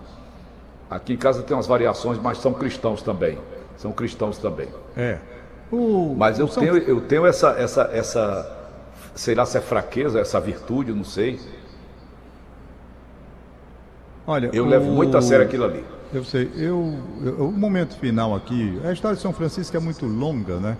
Aqui 0.90 1.14
em 1.14 1.16
casa 1.16 1.42
tem 1.42 1.56
umas 1.56 1.66
variações, 1.66 2.18
mas 2.18 2.38
são 2.38 2.52
cristãos 2.52 3.02
também. 3.02 3.38
São 3.78 3.92
cristãos 3.92 4.36
também. 4.36 4.68
É. 4.94 5.18
O, 5.72 6.14
Mas 6.16 6.38
eu 6.38 6.46
São- 6.46 6.62
tenho, 6.62 6.76
eu 6.76 7.00
tenho 7.00 7.26
essa, 7.26 7.50
essa, 7.58 7.90
essa, 7.92 8.56
sei 9.14 9.34
lá 9.34 9.46
se 9.46 9.56
é 9.56 9.60
fraqueza, 9.60 10.20
essa 10.20 10.38
virtude, 10.38 10.92
não 10.92 11.02
sei. 11.02 11.40
Olha, 14.26 14.50
eu 14.52 14.64
o... 14.64 14.68
levo 14.68 14.84
muito 14.92 15.16
a 15.16 15.22
sério 15.22 15.46
aquilo 15.46 15.64
ali. 15.64 15.82
Eu 16.12 16.24
sei. 16.24 16.50
Eu, 16.54 16.98
eu, 17.24 17.48
o 17.48 17.52
momento 17.52 17.96
final 17.96 18.34
aqui, 18.34 18.78
a 18.84 18.92
história 18.92 19.16
de 19.16 19.22
São 19.22 19.32
Francisco 19.32 19.74
é 19.74 19.80
muito 19.80 20.04
longa, 20.04 20.56
né? 20.56 20.76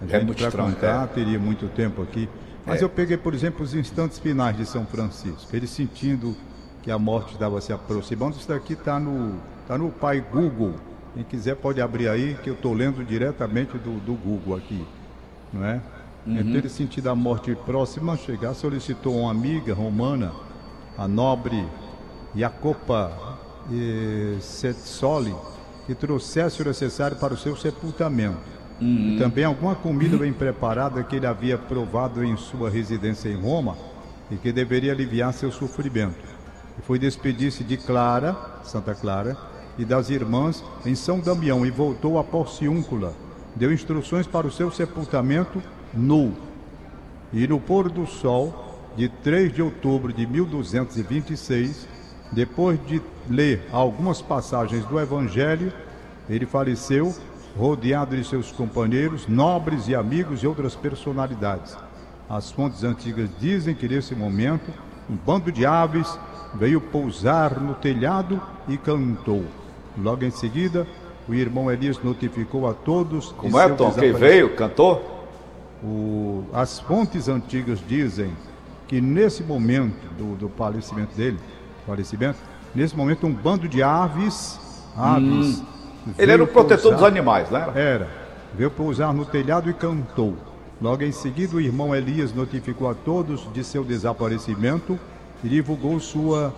A 0.00 0.04
é 0.04 0.20
gente 0.20 0.44
é 0.44 0.50
para 0.50 0.62
contar, 0.62 1.04
é. 1.04 1.06
teria 1.08 1.38
muito 1.38 1.66
tempo 1.68 2.00
aqui. 2.00 2.28
Mas 2.64 2.80
é. 2.80 2.84
eu 2.84 2.88
peguei, 2.88 3.16
por 3.16 3.34
exemplo, 3.34 3.64
os 3.64 3.74
instantes 3.74 4.20
finais 4.20 4.56
de 4.56 4.64
São 4.64 4.86
Francisco. 4.86 5.48
Ele 5.52 5.66
sentindo 5.66 6.36
que 6.82 6.92
a 6.92 6.98
morte 6.98 7.32
estava 7.32 7.60
se 7.60 7.72
aproximando. 7.72 8.36
Isso 8.36 8.48
daqui 8.48 8.74
está 8.74 9.00
no, 9.00 9.34
tá 9.66 9.76
no 9.76 9.90
pai 9.90 10.20
Google. 10.20 10.74
Quem 11.18 11.24
quiser 11.24 11.56
pode 11.56 11.80
abrir 11.80 12.08
aí, 12.08 12.38
que 12.44 12.48
eu 12.48 12.54
estou 12.54 12.72
lendo 12.72 13.04
diretamente 13.04 13.76
do, 13.76 13.98
do 13.98 14.14
Google 14.14 14.56
aqui. 14.56 14.86
Não 15.52 15.64
é? 15.64 15.80
Uhum. 16.24 16.38
Então 16.38 16.52
ele 16.52 16.68
sentindo 16.68 17.10
a 17.10 17.14
morte 17.16 17.56
próxima 17.56 18.16
chegar, 18.16 18.54
solicitou 18.54 19.16
uma 19.22 19.32
amiga 19.32 19.74
romana, 19.74 20.30
a 20.96 21.08
nobre 21.08 21.66
Jacopa 22.36 23.36
eh, 23.68 24.36
Setsoli, 24.40 25.34
que 25.88 25.94
trouxesse 25.96 26.62
o 26.62 26.64
necessário 26.64 27.16
para 27.16 27.34
o 27.34 27.36
seu 27.36 27.56
sepultamento. 27.56 28.38
Uhum. 28.80 29.16
E 29.16 29.18
também 29.18 29.44
alguma 29.44 29.74
comida 29.74 30.16
bem 30.16 30.32
preparada 30.32 31.02
que 31.02 31.16
ele 31.16 31.26
havia 31.26 31.58
provado 31.58 32.22
em 32.22 32.36
sua 32.36 32.70
residência 32.70 33.28
em 33.28 33.40
Roma 33.40 33.76
e 34.30 34.36
que 34.36 34.52
deveria 34.52 34.92
aliviar 34.92 35.32
seu 35.32 35.50
sofrimento. 35.50 36.24
E 36.78 36.82
foi 36.82 36.96
despedir-se 36.96 37.64
de 37.64 37.76
Clara, 37.76 38.36
Santa 38.62 38.94
Clara, 38.94 39.36
e 39.78 39.84
das 39.84 40.10
irmãs 40.10 40.64
em 40.84 40.94
São 40.94 41.20
Damião 41.20 41.64
e 41.64 41.70
voltou 41.70 42.18
a 42.18 42.24
Porciúncula. 42.24 43.14
Deu 43.54 43.72
instruções 43.72 44.26
para 44.26 44.46
o 44.46 44.50
seu 44.50 44.70
sepultamento 44.70 45.62
nu. 45.94 46.34
E 47.32 47.46
no 47.46 47.60
pôr 47.60 47.88
do 47.88 48.06
sol 48.06 48.80
de 48.96 49.08
3 49.08 49.52
de 49.52 49.62
outubro 49.62 50.12
de 50.12 50.26
1226, 50.26 51.86
depois 52.32 52.78
de 52.86 53.00
ler 53.28 53.66
algumas 53.72 54.20
passagens 54.20 54.84
do 54.84 54.98
Evangelho, 54.98 55.72
ele 56.28 56.44
faleceu 56.44 57.14
rodeado 57.56 58.16
de 58.16 58.24
seus 58.24 58.52
companheiros, 58.52 59.26
nobres 59.26 59.88
e 59.88 59.94
amigos 59.94 60.42
e 60.42 60.46
outras 60.46 60.74
personalidades. 60.74 61.76
As 62.28 62.50
fontes 62.50 62.84
antigas 62.84 63.30
dizem 63.40 63.74
que 63.74 63.88
nesse 63.88 64.14
momento 64.14 64.70
um 65.08 65.16
bando 65.16 65.50
de 65.50 65.64
aves 65.64 66.18
veio 66.54 66.80
pousar 66.80 67.58
no 67.58 67.74
telhado 67.74 68.40
e 68.68 68.76
cantou. 68.76 69.44
Logo 70.02 70.24
em 70.24 70.30
seguida, 70.30 70.86
o 71.28 71.34
irmão 71.34 71.70
Elias 71.70 71.98
notificou 72.02 72.68
a 72.68 72.74
todos. 72.74 73.32
Como 73.32 73.58
é, 73.58 73.68
Tom? 73.68 73.92
Quem 73.92 74.12
veio? 74.12 74.54
Cantou? 74.54 75.16
O, 75.82 76.44
as 76.52 76.80
fontes 76.80 77.28
antigas 77.28 77.78
dizem 77.86 78.32
que 78.86 79.00
nesse 79.00 79.42
momento 79.42 80.06
do, 80.16 80.34
do 80.34 80.48
falecimento 80.48 81.14
dele, 81.14 81.38
falecimento, 81.86 82.38
nesse 82.74 82.96
momento 82.96 83.26
um 83.26 83.32
bando 83.32 83.68
de 83.68 83.82
aves, 83.82 84.58
aves. 84.96 85.60
Hum. 85.60 86.12
Ele 86.16 86.32
era 86.32 86.42
o 86.42 86.46
protetor 86.46 86.92
pousar, 86.92 86.98
dos 86.98 87.06
animais, 87.06 87.50
né? 87.50 87.70
Era. 87.74 88.08
Veio 88.54 88.70
pousar 88.70 89.12
no 89.12 89.26
telhado 89.26 89.68
e 89.68 89.74
cantou. 89.74 90.34
Logo 90.80 91.02
em 91.02 91.12
seguida, 91.12 91.56
o 91.56 91.60
irmão 91.60 91.94
Elias 91.94 92.32
notificou 92.32 92.88
a 92.88 92.94
todos 92.94 93.46
de 93.52 93.62
seu 93.62 93.84
desaparecimento 93.84 94.98
e 95.44 95.48
divulgou 95.48 96.00
sua 96.00 96.54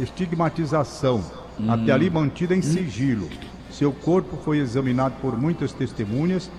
estigmatização, 0.00 1.22
hum. 1.60 1.70
até 1.70 1.92
ali 1.92 2.10
mantida 2.10 2.54
em 2.54 2.62
sigilo. 2.62 3.28
Seu 3.70 3.92
corpo 3.92 4.36
foi 4.44 4.58
examinado 4.58 5.14
por 5.20 5.38
muitas 5.38 5.72
testemunhas 5.72 6.50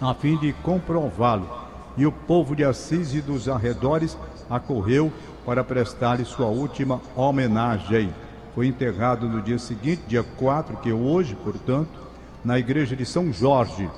a 0.00 0.14
fim 0.14 0.36
de 0.36 0.52
comprová-lo. 0.52 1.48
E 1.96 2.06
o 2.06 2.12
povo 2.12 2.54
de 2.54 2.64
Assis 2.64 3.14
e 3.14 3.20
dos 3.20 3.48
arredores 3.48 4.16
acorreu 4.48 5.12
para 5.44 5.64
prestar-lhe 5.64 6.24
sua 6.24 6.46
última 6.46 7.00
homenagem. 7.16 8.12
Foi 8.54 8.66
enterrado 8.66 9.28
no 9.28 9.42
dia 9.42 9.58
seguinte, 9.58 10.02
dia 10.06 10.22
4, 10.22 10.76
que 10.78 10.90
é 10.90 10.94
hoje, 10.94 11.36
portanto, 11.36 12.00
na 12.44 12.58
igreja 12.58 12.96
de 12.96 13.04
São 13.04 13.32
Jorge. 13.32 13.88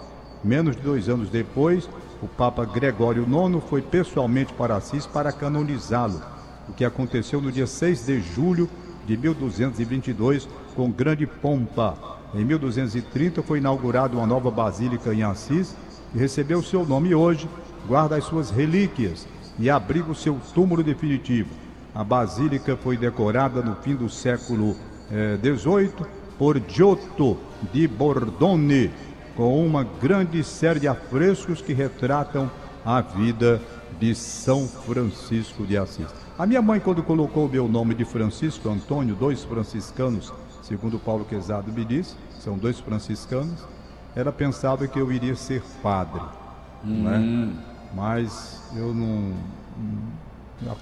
Menos 0.42 0.76
de 0.76 0.82
dois 0.82 1.08
anos 1.08 1.30
depois, 1.30 1.88
o 2.22 2.28
Papa 2.28 2.64
Gregório 2.64 3.24
IX 3.24 3.62
foi 3.68 3.82
pessoalmente 3.82 4.52
para 4.52 4.76
Assis 4.76 5.06
para 5.06 5.32
canonizá-lo, 5.32 6.20
o 6.68 6.72
que 6.72 6.84
aconteceu 6.84 7.40
no 7.40 7.52
dia 7.52 7.66
6 7.66 8.06
de 8.06 8.20
julho 8.20 8.68
de 9.06 9.16
1222, 9.16 10.48
com 10.74 10.90
grande 10.90 11.26
pompa. 11.26 11.96
Em 12.34 12.44
1230 12.44 13.42
foi 13.42 13.58
inaugurada 13.58 14.16
uma 14.16 14.26
nova 14.26 14.50
basílica 14.50 15.12
em 15.12 15.22
Assis, 15.22 15.76
que 16.12 16.18
recebeu 16.18 16.62
seu 16.62 16.84
nome 16.84 17.14
hoje, 17.14 17.48
guarda 17.86 18.16
as 18.16 18.24
suas 18.24 18.50
relíquias 18.50 19.26
e 19.58 19.68
abriga 19.68 20.10
o 20.10 20.14
seu 20.14 20.38
túmulo 20.54 20.82
definitivo. 20.82 21.50
A 21.94 22.02
basílica 22.02 22.76
foi 22.76 22.96
decorada 22.96 23.60
no 23.60 23.74
fim 23.76 23.94
do 23.94 24.08
século 24.08 24.74
XVIII 25.10 25.92
eh, 26.00 26.22
por 26.38 26.60
Giotto 26.66 27.36
di 27.72 27.86
Bordone, 27.86 28.90
com 29.36 29.64
uma 29.64 29.84
grande 29.84 30.42
série 30.42 30.80
de 30.80 30.88
afrescos 30.88 31.60
que 31.60 31.72
retratam 31.72 32.50
a 32.84 33.00
vida 33.00 33.60
de 34.00 34.14
São 34.14 34.66
Francisco 34.66 35.64
de 35.66 35.76
Assis. 35.76 36.21
A 36.38 36.46
minha 36.46 36.62
mãe, 36.62 36.80
quando 36.80 37.02
colocou 37.02 37.46
o 37.46 37.48
meu 37.48 37.68
nome 37.68 37.94
de 37.94 38.04
Francisco 38.04 38.68
Antônio, 38.68 39.14
dois 39.14 39.44
franciscanos, 39.44 40.32
segundo 40.62 40.98
Paulo 40.98 41.26
Quezado 41.26 41.70
me 41.70 41.84
disse, 41.84 42.16
são 42.40 42.56
dois 42.56 42.80
franciscanos, 42.80 43.66
ela 44.16 44.32
pensava 44.32 44.86
que 44.86 44.98
eu 44.98 45.12
iria 45.12 45.36
ser 45.36 45.62
padre. 45.82 46.22
Hum. 46.84 47.02
Né? 47.02 47.52
Mas 47.94 48.62
eu 48.74 48.94
não. 48.94 49.32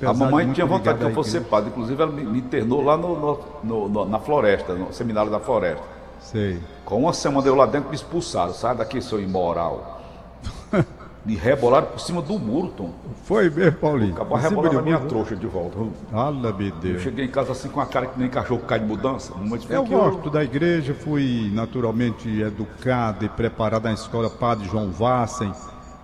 A 0.07 0.15
mamãe 0.15 0.53
tinha 0.53 0.67
vontade 0.67 0.99
que 0.99 1.05
eu 1.05 1.15
fosse 1.15 1.31
ser 1.31 1.45
padre, 1.45 1.71
inclusive 1.71 2.01
ela 2.01 2.13
me, 2.13 2.39
internou 2.39 2.83
lá 2.83 2.97
no, 2.97 3.39
no, 3.65 3.89
no, 3.89 4.05
na 4.05 4.19
floresta, 4.19 4.75
no 4.75 4.93
seminário 4.93 5.31
da 5.31 5.41
floresta. 5.41 5.83
Sei. 6.21 6.61
Com 6.85 7.01
uma 7.01 7.13
semana 7.13 7.47
eu 7.47 7.55
lá 7.55 7.67
dentro 7.67 7.89
me 7.89 7.97
expulsaram, 7.97 8.53
sai 8.53 8.77
daqui, 8.77 9.01
seu 9.01 9.21
imoral. 9.21 10.00
Me 11.25 11.37
rebolaram 11.37 11.89
por 11.89 12.01
cima 12.01 12.23
do 12.23 12.39
muro, 12.39 12.69
Tom. 12.69 12.91
Foi 13.25 13.51
mesmo, 13.51 13.73
Paulinho. 13.79 14.15
Acabou 14.15 14.39
a 14.67 14.83
minha 14.83 14.99
trouxa 15.01 15.37
de 15.37 15.47
volta. 15.47 15.77
Fala, 16.11 16.53
meu 16.53 16.71
Deus. 16.77 16.95
Eu 16.95 17.01
cheguei 17.01 17.27
em 17.27 17.31
casa 17.31 17.53
assim 17.53 17.69
com 17.69 17.81
a 17.81 17.87
cara 17.87 18.07
que 18.07 18.19
nem 18.19 18.29
cachorro 18.31 18.61
cai 18.61 18.81
de 18.81 18.87
mudança. 18.87 19.35
Eu 19.69 19.85
gosto 19.85 20.27
eu... 20.27 20.31
da 20.31 20.43
igreja, 20.43 20.95
fui 20.95 21.51
naturalmente 21.53 22.27
educado 22.41 23.25
e 23.27 23.29
preparado 23.29 23.85
na 23.85 23.93
escola 23.93 24.31
Padre 24.31 24.67
João 24.67 24.91
Vassen, 24.91 25.53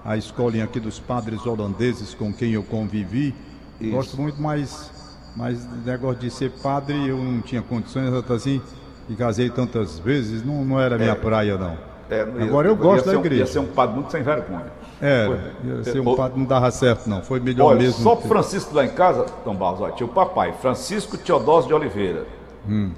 a 0.04 0.18
escolinha 0.18 0.64
aqui 0.64 0.78
dos 0.78 0.98
padres 0.98 1.46
holandeses 1.46 2.12
com 2.12 2.32
quem 2.32 2.52
eu 2.52 2.62
convivi. 2.62 3.34
Isso. 3.80 3.90
Gosto 3.90 4.20
muito, 4.20 4.40
mas, 4.40 4.90
mas 5.34 5.66
negócio 5.84 6.20
de 6.20 6.30
ser 6.30 6.50
padre 6.62 7.08
eu 7.08 7.16
não 7.16 7.40
tinha 7.40 7.62
condições, 7.62 8.12
assim, 8.30 8.60
e 9.08 9.14
casei 9.14 9.48
tantas 9.48 9.98
vezes, 9.98 10.44
não, 10.44 10.62
não 10.62 10.78
era 10.78 10.98
minha 10.98 11.12
é. 11.12 11.14
praia, 11.14 11.56
não. 11.56 11.95
É, 12.10 12.20
Agora 12.20 12.68
eu 12.68 12.76
gosto 12.76 13.06
da 13.06 13.14
igreja. 13.14 13.42
Ia 13.42 13.46
ser 13.46 13.58
um 13.58 13.66
padre 13.66 13.96
muito 13.96 14.10
sem 14.12 14.22
vergonha. 14.22 14.66
É, 15.00 15.28
ia 15.64 15.84
ser 15.84 16.00
um 16.00 16.14
padre, 16.14 16.38
não 16.38 16.46
dava 16.46 16.70
certo 16.70 17.08
não, 17.08 17.22
foi 17.22 17.38
melhor 17.38 17.66
olha, 17.66 17.80
mesmo. 17.80 18.02
Só 18.02 18.16
Francisco 18.16 18.74
lá 18.74 18.84
em 18.84 18.90
casa, 18.90 19.24
Tom 19.44 19.54
Barros, 19.54 19.94
tinha 19.94 20.06
o 20.06 20.10
papai, 20.10 20.54
Francisco 20.60 21.18
Teodósio 21.18 21.68
de 21.68 21.74
Oliveira. 21.74 22.24
Hum. 22.66 22.92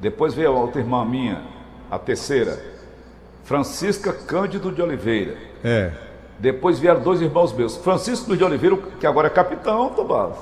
Depois 0.00 0.32
veio 0.32 0.48
a 0.48 0.58
outra 0.58 0.80
irmã 0.80 1.04
minha, 1.04 1.42
a 1.90 1.98
terceira, 1.98 2.58
Francisca 3.44 4.12
Cândido 4.12 4.72
de 4.72 4.80
Oliveira. 4.80 5.36
É. 5.62 5.92
Depois 6.38 6.78
vieram 6.78 7.00
dois 7.00 7.20
irmãos 7.20 7.52
meus, 7.52 7.76
Francisco 7.76 8.36
de 8.36 8.42
Oliveira, 8.42 8.78
que 8.98 9.06
agora 9.06 9.26
é 9.26 9.30
capitão, 9.30 9.90
Tom 9.90 10.04
Barros. 10.04 10.38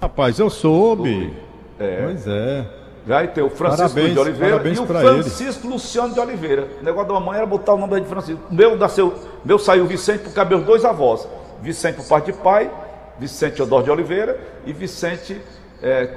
Rapaz, 0.00 0.38
eu 0.38 0.50
soube. 0.50 1.32
É. 1.78 2.02
Pois 2.04 2.26
é. 2.26 2.66
Vai 3.08 3.26
ter 3.26 3.40
o 3.40 3.48
Francisco 3.48 3.88
parabéns, 3.88 4.12
de 4.12 4.18
Oliveira 4.18 4.68
e 4.68 4.78
o 4.78 4.86
Francisco 4.86 5.64
ele. 5.64 5.72
Luciano 5.72 6.12
de 6.12 6.20
Oliveira. 6.20 6.68
O 6.78 6.84
negócio 6.84 7.08
da 7.08 7.14
mamãe 7.14 7.38
era 7.38 7.46
botar 7.46 7.72
o 7.72 7.78
nome 7.78 8.02
de 8.02 8.06
Francisco. 8.06 8.42
Meu, 8.50 8.76
nasceu, 8.76 9.14
meu 9.42 9.58
saiu 9.58 9.86
Vicente 9.86 10.28
por 10.28 10.46
meus 10.46 10.62
dois 10.62 10.84
avós. 10.84 11.26
Vicente 11.62 11.96
por 11.96 12.06
parte 12.06 12.26
de 12.26 12.34
pai, 12.34 12.70
Vicente 13.18 13.62
Odor 13.62 13.82
de 13.82 13.90
Oliveira 13.90 14.38
e 14.66 14.74
Vicente 14.74 15.40
é, 15.82 16.10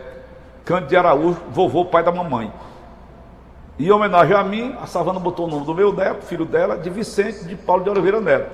Cândido 0.65 0.89
de 0.89 0.97
Araújo, 0.97 1.39
vovô, 1.53 1.85
pai 1.85 2.03
da 2.03 2.11
mamãe. 2.11 2.51
E 3.79 3.87
em 3.87 3.91
homenagem 3.91 4.35
a 4.35 4.43
mim, 4.43 4.75
a 4.81 4.85
Savana 4.85 5.17
botou 5.17 5.47
o 5.47 5.49
nome 5.49 5.65
do 5.65 5.73
meu 5.73 5.93
neto, 5.93 6.25
filho 6.25 6.43
dela, 6.43 6.77
de 6.77 6.89
Vicente 6.89 7.45
de 7.45 7.55
Paulo 7.55 7.85
de 7.85 7.89
Oliveira 7.89 8.19
Neto. 8.19 8.51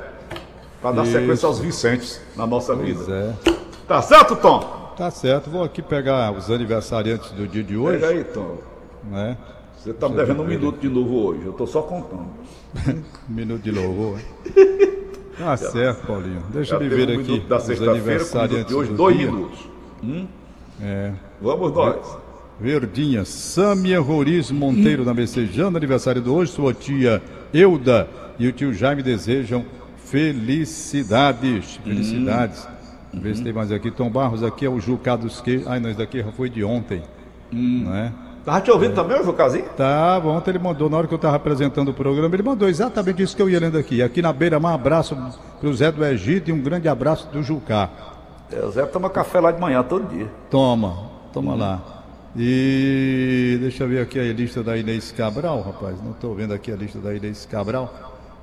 Para 0.79 0.91
dar 0.91 1.03
Isso. 1.03 1.13
sequência 1.13 1.47
aos 1.47 1.57
Vicentes 1.57 2.21
na 2.35 2.45
nossa 2.45 2.75
pois 2.75 2.87
vida. 2.87 3.35
É. 3.47 3.51
Tá 3.87 3.99
certo, 3.99 4.35
Tom? 4.35 4.76
Tá 4.97 5.11
certo, 5.11 5.51
vou 5.51 5.63
aqui 5.63 5.83
pegar 5.83 6.31
os 6.31 6.49
aniversariantes 6.49 7.29
do 7.29 7.47
dia 7.47 7.63
de 7.63 7.77
hoje. 7.77 7.99
Pega 7.99 8.13
aí, 8.13 8.23
Tom. 8.23 8.57
Né? 9.03 9.37
Você 9.77 9.91
está 9.91 10.09
me 10.09 10.15
devendo 10.15 10.41
um 10.41 10.47
minuto 10.47 10.79
de 10.79 10.89
novo 10.89 11.27
hoje, 11.27 11.45
eu 11.45 11.51
estou 11.51 11.67
só 11.67 11.83
contando. 11.83 12.25
um 12.87 13.03
minuto 13.33 13.61
de 13.61 13.71
louvor. 13.71 14.19
Tá 15.37 15.55
certo, 15.55 16.07
Paulinho. 16.07 16.43
Deixa 16.49 16.73
eu 16.73 16.79
ver 16.79 17.15
um 17.15 17.21
aqui 17.21 17.39
da 17.41 17.57
os 17.57 17.69
aniversariantes 17.69 18.65
de 18.65 18.73
hoje, 18.73 18.91
dois 18.91 19.15
dia. 19.15 19.31
minutos. 19.31 19.59
Hum? 20.03 20.25
É. 20.81 21.13
Vamos 21.39 21.71
nós. 21.73 22.17
Verdinha, 22.59 23.23
Sâmia 23.23 23.99
Roriz 23.99 24.49
Monteiro 24.49 25.03
hum. 25.03 25.05
na 25.05 25.13
Messejana, 25.13 25.77
aniversário 25.77 26.23
de 26.23 26.27
hoje, 26.29 26.51
sua 26.51 26.73
tia 26.73 27.21
Euda 27.53 28.07
e 28.39 28.47
o 28.47 28.51
tio 28.51 28.73
Jaime 28.73 29.03
desejam 29.03 29.63
felicidades. 29.97 31.79
Felicidades. 31.83 32.65
Hum. 32.65 32.76
Vê 33.13 33.33
se 33.33 33.43
tem 33.43 33.53
mais 33.53 33.71
aqui. 33.71 33.89
Tom 33.89 34.09
Barros 34.09 34.43
aqui 34.43 34.65
é 34.65 34.69
o 34.69 34.79
Jucá 34.79 35.15
dos 35.15 35.41
que. 35.41 35.63
Ai, 35.65 35.79
não, 35.79 35.89
esse 35.89 35.97
daqui 35.97 36.21
já 36.21 36.31
foi 36.31 36.49
de 36.49 36.63
ontem. 36.63 37.01
Hum. 37.51 37.83
Não 37.85 37.95
é? 37.95 38.11
Tava 38.47 38.61
te 38.61 38.71
ouvindo 38.71 38.95
também, 38.95 39.19
o 39.19 39.33
Casinho? 39.33 39.65
Tá, 39.75 40.21
ontem 40.23 40.51
ele 40.51 40.59
mandou, 40.59 40.89
na 40.89 40.95
hora 40.95 41.05
que 41.05 41.13
eu 41.13 41.17
estava 41.17 41.35
apresentando 41.35 41.89
o 41.89 41.93
programa, 41.93 42.33
ele 42.33 42.43
mandou 42.43 42.69
exatamente 42.69 43.21
isso 43.21 43.35
que 43.35 43.41
eu 43.41 43.49
ia 43.49 43.59
lendo 43.59 43.77
aqui. 43.77 44.01
Aqui 44.01 44.21
na 44.21 44.31
beira, 44.31 44.57
um 44.57 44.65
abraço 44.65 45.17
pro 45.59 45.73
Zé 45.73 45.91
do 45.91 46.05
Egito 46.05 46.49
e 46.49 46.53
um 46.53 46.61
grande 46.61 46.87
abraço 46.87 47.27
do 47.27 47.43
Jucá. 47.43 47.89
É, 48.49 48.63
o 48.63 48.71
Zé 48.71 48.85
toma 48.85 49.09
café 49.09 49.41
lá 49.41 49.51
de 49.51 49.59
manhã 49.59 49.83
todo 49.83 50.07
dia. 50.07 50.31
Toma, 50.49 51.09
toma 51.33 51.55
lá. 51.55 51.81
E 52.37 53.57
deixa 53.59 53.83
eu 53.83 53.89
ver 53.89 53.99
aqui 53.99 54.17
a 54.17 54.31
lista 54.31 54.63
da 54.63 54.77
Inês 54.77 55.11
Cabral, 55.11 55.61
rapaz. 55.61 56.01
Não 56.01 56.11
estou 56.11 56.33
vendo 56.33 56.53
aqui 56.53 56.71
a 56.71 56.75
lista 56.77 56.99
da 56.99 57.13
Inês 57.13 57.45
Cabral. 57.45 57.93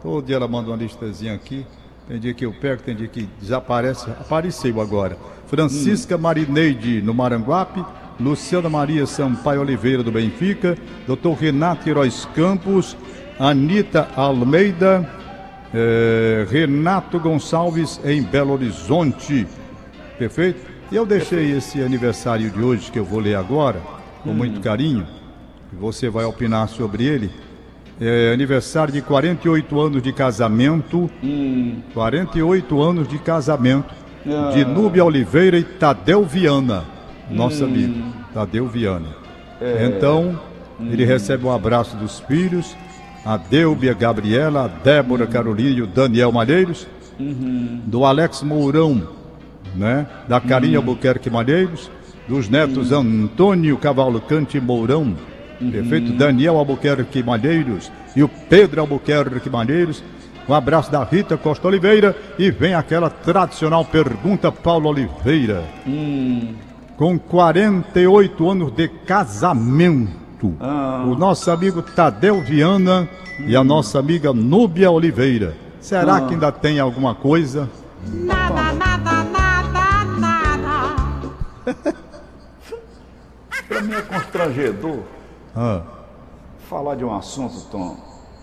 Todo 0.02 0.26
dia 0.26 0.36
ela 0.36 0.46
manda 0.46 0.68
uma 0.68 0.76
listazinha 0.76 1.32
aqui. 1.32 1.64
Tem 2.08 2.18
dia 2.18 2.34
que 2.34 2.44
eu 2.44 2.52
pego, 2.52 2.82
tem 2.82 2.94
dia 2.94 3.08
que 3.08 3.28
desaparece. 3.40 4.10
Apareceu 4.10 4.80
agora. 4.80 5.16
Francisca 5.46 6.18
Marineide, 6.18 7.00
no 7.02 7.14
Maranguape. 7.14 7.84
Luciana 8.20 8.68
Maria 8.68 9.06
Sampaio 9.06 9.60
Oliveira, 9.62 10.02
do 10.02 10.12
Benfica. 10.12 10.76
Doutor 11.06 11.34
Renato 11.34 11.88
Heróis 11.88 12.28
Campos. 12.34 12.96
Anitta 13.38 14.08
Almeida. 14.16 15.08
eh, 15.76 16.46
Renato 16.48 17.18
Gonçalves, 17.18 18.00
em 18.04 18.22
Belo 18.22 18.52
Horizonte. 18.52 19.44
Perfeito? 20.16 20.60
E 20.92 20.94
eu 20.94 21.04
deixei 21.04 21.50
esse 21.50 21.82
aniversário 21.82 22.48
de 22.50 22.62
hoje, 22.62 22.92
que 22.92 22.98
eu 22.98 23.04
vou 23.04 23.18
ler 23.18 23.34
agora, 23.34 23.80
com 24.22 24.32
muito 24.32 24.60
carinho. 24.60 25.04
Você 25.72 26.08
vai 26.08 26.24
opinar 26.24 26.68
sobre 26.68 27.04
ele. 27.04 27.28
É 28.00 28.32
aniversário 28.32 28.92
de 28.92 29.00
48 29.00 29.80
anos 29.80 30.02
de 30.02 30.12
casamento. 30.12 31.10
48 31.92 32.82
anos 32.82 33.08
de 33.08 33.18
casamento. 33.18 33.94
De 34.52 34.64
Núbia 34.64 35.04
Oliveira 35.04 35.58
e 35.58 35.64
Tadeu 35.64 36.24
Viana. 36.24 36.84
Nosso 37.30 37.64
amigo, 37.64 38.02
Tadeu 38.32 38.66
Viana. 38.66 39.08
Então, 39.80 40.38
ele 40.80 41.04
recebe 41.04 41.46
um 41.46 41.52
abraço 41.52 41.96
dos 41.96 42.20
filhos. 42.20 42.76
A 43.24 43.36
Délbia 43.36 43.94
Gabriela, 43.94 44.64
a 44.64 44.68
Débora 44.68 45.26
Carolina 45.26 45.78
e 45.78 45.82
o 45.82 45.86
Daniel 45.86 46.32
Malheiros. 46.32 46.86
Do 47.84 48.04
Alex 48.04 48.42
Mourão, 48.42 49.08
né? 49.74 50.06
Da 50.28 50.40
Carinha 50.40 50.78
Albuquerque 50.78 51.30
Malheiros, 51.30 51.90
dos 52.28 52.48
netos 52.48 52.90
Antônio 52.90 53.76
Cavalcante 53.78 54.60
Mourão, 54.60 55.14
perfeito? 55.58 56.12
Daniel 56.12 56.56
Albuquerque 56.56 57.22
Malheiros 57.22 57.90
e 58.14 58.22
o 58.22 58.28
Pedro 58.28 58.80
Albuquerque 58.80 59.50
Malheiros. 59.50 60.02
Um 60.48 60.52
abraço 60.52 60.92
da 60.92 61.02
Rita 61.02 61.36
Costa 61.36 61.68
Oliveira 61.68 62.14
e 62.38 62.50
vem 62.50 62.74
aquela 62.74 63.08
tradicional 63.08 63.84
pergunta 63.84 64.52
Paulo 64.52 64.90
Oliveira. 64.90 65.64
Com 66.96 67.18
48 67.18 68.50
anos 68.50 68.72
de 68.72 68.88
casamento, 68.88 70.54
o 71.06 71.14
nosso 71.14 71.50
amigo 71.50 71.80
Tadeu 71.80 72.42
Viana 72.42 73.08
e 73.46 73.56
a 73.56 73.64
nossa 73.64 73.98
amiga 73.98 74.32
Núbia 74.32 74.90
Oliveira. 74.90 75.56
Será 75.80 76.20
que 76.22 76.34
ainda 76.34 76.52
tem 76.52 76.78
alguma 76.78 77.14
coisa? 77.14 77.68
Nada, 78.12 78.72
nada, 78.72 79.24
nada, 79.24 80.04
nada. 80.18 81.74
Pra 83.68 83.80
mim 83.82 83.92
é 83.92 84.02
constrangedor 84.02 85.00
Ah, 85.56 85.82
falar 86.68 86.96
de 86.96 87.04
um 87.04 87.14
assunto, 87.14 87.54
Tom, 87.70 87.96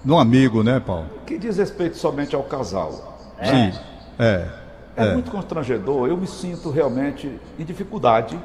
no 0.06 0.18
amigo, 0.20 0.63
né, 0.63 0.80
Paulo? 0.80 1.08
que 1.25 1.38
diz 1.38 1.58
respeito 1.58 1.98
somente 1.98 2.36
ao 2.36 2.44
casal. 2.44 3.18
Sim. 3.44 3.74
É. 4.20 4.48
É, 4.96 5.06
É. 5.08 5.13
muito 5.13 5.32
constrangedor, 5.32 6.08
eu 6.08 6.18
me 6.18 6.27
sinto 6.27 6.70
realmente 6.70 7.39
em 7.58 7.63
dificuldade 7.63 8.38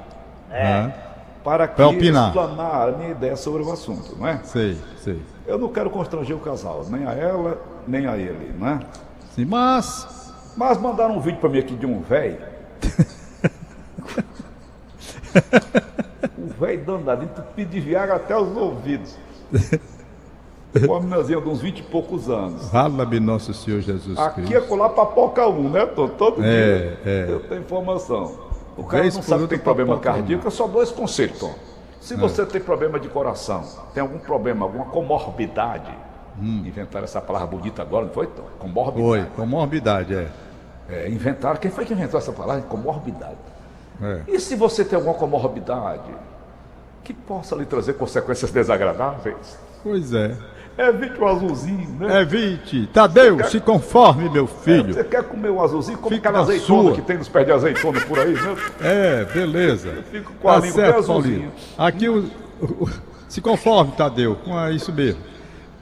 é. 0.51 0.91
para 1.45 1.69
que 1.69 1.75
Pra 1.77 1.89
opinar. 1.89 2.29
explanar 2.29 2.89
a 2.89 2.93
minha 2.93 3.11
ideia 3.11 3.37
sobre 3.37 3.63
o 3.63 3.71
assunto, 3.73 4.17
não 4.19 4.27
é? 4.27 4.41
Sei, 4.45 4.79
sei. 4.99 5.21
Eu 5.47 5.59
não 5.59 5.69
quero 5.69 5.91
constranger 5.91 6.37
o 6.37 6.41
casal, 6.41 6.85
nem 6.89 7.07
a 7.07 7.13
ela, 7.13 7.61
nem 7.87 8.07
a 8.07 8.17
ele, 8.17 8.55
não 8.59 8.69
é? 8.69 8.81
Sim, 9.35 9.45
mas. 9.45 10.33
Mas 10.57 10.79
mandaram 10.81 11.17
um 11.17 11.21
vídeo 11.21 11.39
para 11.39 11.51
mim 11.51 11.59
aqui 11.59 11.75
de 11.75 11.85
um 11.87 12.01
velho. 12.01 12.39
velho 16.59 16.85
danadinho, 16.85 17.31
entupido 17.31 17.71
de 17.71 17.81
viagra 17.81 18.17
até 18.17 18.37
os 18.37 18.57
ouvidos. 18.57 19.17
Uma 20.87 21.01
meninazinha 21.01 21.41
de 21.41 21.49
uns 21.49 21.61
20 21.63 21.79
e 21.79 21.83
poucos 21.85 22.29
anos. 22.29 22.69
Fala-me 22.71 23.19
Nosso 23.19 23.55
Senhor 23.55 23.81
Jesus 23.81 24.19
Aqui 24.19 24.41
é 24.43 24.45
Cristo. 24.45 24.69
colar 24.69 24.91
papoca 24.91 25.47
um, 25.49 25.71
né? 25.71 25.87
Tô, 25.87 26.07
todo 26.09 26.45
É, 26.45 26.79
dia 26.79 26.99
é. 27.07 27.27
eu 27.31 27.41
tenho 27.41 27.63
informação. 27.63 28.39
O 28.77 28.85
cara 28.85 29.03
Vez 29.05 29.15
não 29.15 29.23
sabe 29.23 29.45
que 29.45 29.49
tem 29.49 29.59
problema 29.59 29.99
cardíaco, 29.99 30.47
é 30.47 30.51
só 30.51 30.67
dois 30.67 30.91
conselhos, 30.91 31.39
Tom. 31.39 31.55
Se 31.99 32.15
você 32.15 32.45
tem 32.45 32.61
problema 32.61 33.01
de 33.01 33.09
coração, 33.09 33.65
tem 33.95 34.03
algum 34.03 34.19
problema, 34.19 34.67
alguma 34.67 34.85
comorbidade, 34.85 35.91
inventaram 36.39 37.05
essa 37.05 37.23
palavra 37.23 37.47
bonita 37.49 37.81
agora, 37.81 38.05
não 38.05 38.13
foi, 38.13 38.27
Tom? 38.27 38.43
Comorbidade. 38.59 39.01
Hum. 39.03 39.27
Foi, 39.35 39.45
comorbidade, 39.45 40.15
é. 40.15 40.29
É, 40.91 41.09
inventaram, 41.09 41.57
quem 41.59 41.71
foi 41.71 41.85
que 41.87 41.95
inventou 41.95 42.19
essa 42.19 42.33
palavra? 42.33 42.63
Comorbidade. 42.63 43.39
é. 44.03 44.21
E 44.29 44.39
se 44.39 44.55
você 44.55 44.85
tem 44.85 44.97
alguma 44.97 45.15
comorbidade 45.15 46.03
que 47.07 47.15
possa 47.15 47.55
lhe 47.55 47.65
trazer 47.65 47.93
consequências 47.95 48.51
desagradáveis? 48.51 49.57
Pois 49.83 50.13
é. 50.13 50.37
Evite 50.77 51.19
o 51.21 51.27
azulzinho, 51.27 51.89
né? 52.01 52.21
Evite. 52.23 52.87
Tadeu, 52.93 53.43
se 53.45 53.61
conforme, 53.61 54.29
meu 54.29 54.47
filho. 54.47 54.93
Você 54.93 55.05
quer 55.05 55.23
comer 55.23 55.51
um 55.51 55.63
azulzinho? 55.63 55.97
Come 55.99 56.17
Fica 56.17 56.29
aquela 56.29 56.45
na 56.45 56.51
azeitona 56.53 56.83
sua. 56.83 56.93
que 56.93 57.03
tem 57.03 57.17
nos 57.17 57.29
pés 57.29 57.47
de 57.47 57.53
azeitona 57.53 58.01
por 58.03 58.19
aí, 58.19 58.35
né? 58.35 58.57
É, 58.83 59.25
beleza. 59.25 60.03
fico 60.11 60.33
com 60.35 60.49
a 60.51 60.59
língua 60.59 60.83
bem 60.83 60.95
azulzinha. 60.95 61.51
Aqui 61.79 62.09
o, 62.09 62.25
o- 62.61 62.91
se 63.29 63.41
conforme, 63.41 63.93
Tadeu, 63.93 64.35
com 64.45 64.59
a- 64.59 64.71
isso 64.73 64.93
mesmo. 64.93 65.21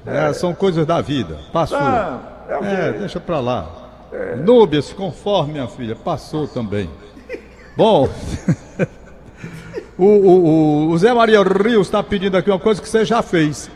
É, 0.06 0.32
são 0.34 0.54
coisas 0.54 0.86
da 0.86 1.00
vida. 1.00 1.38
Passou. 1.52 1.78
Ah, 1.78 2.44
é 2.48 2.56
o 2.58 2.64
É, 2.64 2.92
deixa 2.92 3.18
pra 3.18 3.40
lá. 3.40 3.66
Núbia, 4.44 4.80
se 4.80 4.94
conforme, 4.94 5.54
minha 5.54 5.66
filha. 5.66 5.96
Passou 5.96 6.46
também. 6.46 6.88
Bom, 7.76 8.08
o, 9.98 10.04
o- 10.04 10.88
o- 10.90 10.98
Zé 10.98 11.12
Maria 11.14 11.42
Rios 11.42 11.86
está 11.86 12.02
pedindo 12.02 12.36
aqui 12.36 12.50
uma 12.50 12.58
coisa 12.58 12.80
que 12.80 12.88
você 12.88 13.04
já 13.04 13.22
fez. 13.22 13.70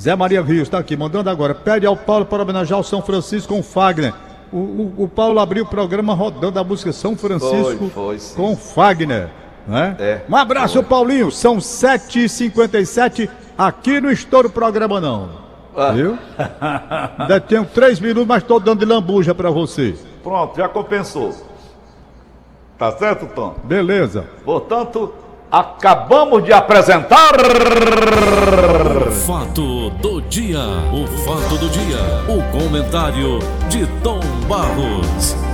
Zé 0.00 0.14
Maria 0.16 0.42
Rios 0.42 0.62
está 0.62 0.78
aqui, 0.78 0.96
mandando 0.96 1.30
agora. 1.30 1.54
Pede 1.54 1.86
ao 1.86 1.96
Paulo 1.96 2.26
para 2.26 2.42
homenagear 2.42 2.80
o 2.80 2.84
São 2.84 3.00
Francisco 3.02 3.54
com 3.54 3.62
Fagner. 3.62 4.12
O, 4.52 4.56
o- 4.58 4.94
o 4.98 5.08
Paulo 5.08 5.40
abriu 5.40 5.64
o 5.64 5.68
programa 5.68 6.14
rodando 6.14 6.58
a 6.58 6.64
música 6.64 6.92
São 6.92 7.16
Francisco 7.16 7.90
Foi, 7.92 8.18
foi, 8.18 8.34
com 8.36 8.56
Fagner. 8.56 9.28
Né? 9.66 9.96
É, 9.98 10.20
um 10.28 10.36
abraço, 10.36 10.82
Paulinho. 10.82 11.30
São 11.30 11.56
7h57 11.58 13.28
aqui 13.56 14.00
no 14.00 14.10
Estouro 14.10 14.50
Programa 14.50 15.00
Não. 15.00 15.30
Ah. 15.76 15.90
Viu? 15.90 16.16
Ainda 17.18 17.40
tenho 17.40 17.64
três 17.64 17.98
minutos, 17.98 18.28
mas 18.28 18.42
estou 18.42 18.60
dando 18.60 18.80
de 18.80 18.84
lambuja 18.84 19.34
para 19.34 19.50
você. 19.50 19.94
Pronto, 20.22 20.56
já 20.56 20.68
compensou. 20.68 21.34
Tá 22.78 22.92
certo, 22.92 23.26
Tom? 23.34 23.54
Beleza. 23.64 24.24
Portanto, 24.44 25.12
acabamos 25.58 26.42
de 26.42 26.52
apresentar. 26.52 27.34
O 29.06 29.10
fato 29.12 29.90
do 29.90 30.20
dia. 30.22 30.58
O 30.92 31.06
fato 31.24 31.56
do 31.58 31.68
dia. 31.68 31.98
O 32.28 32.42
comentário 32.50 33.38
de 33.68 33.86
Tom 34.02 34.20
Barros. 34.48 35.53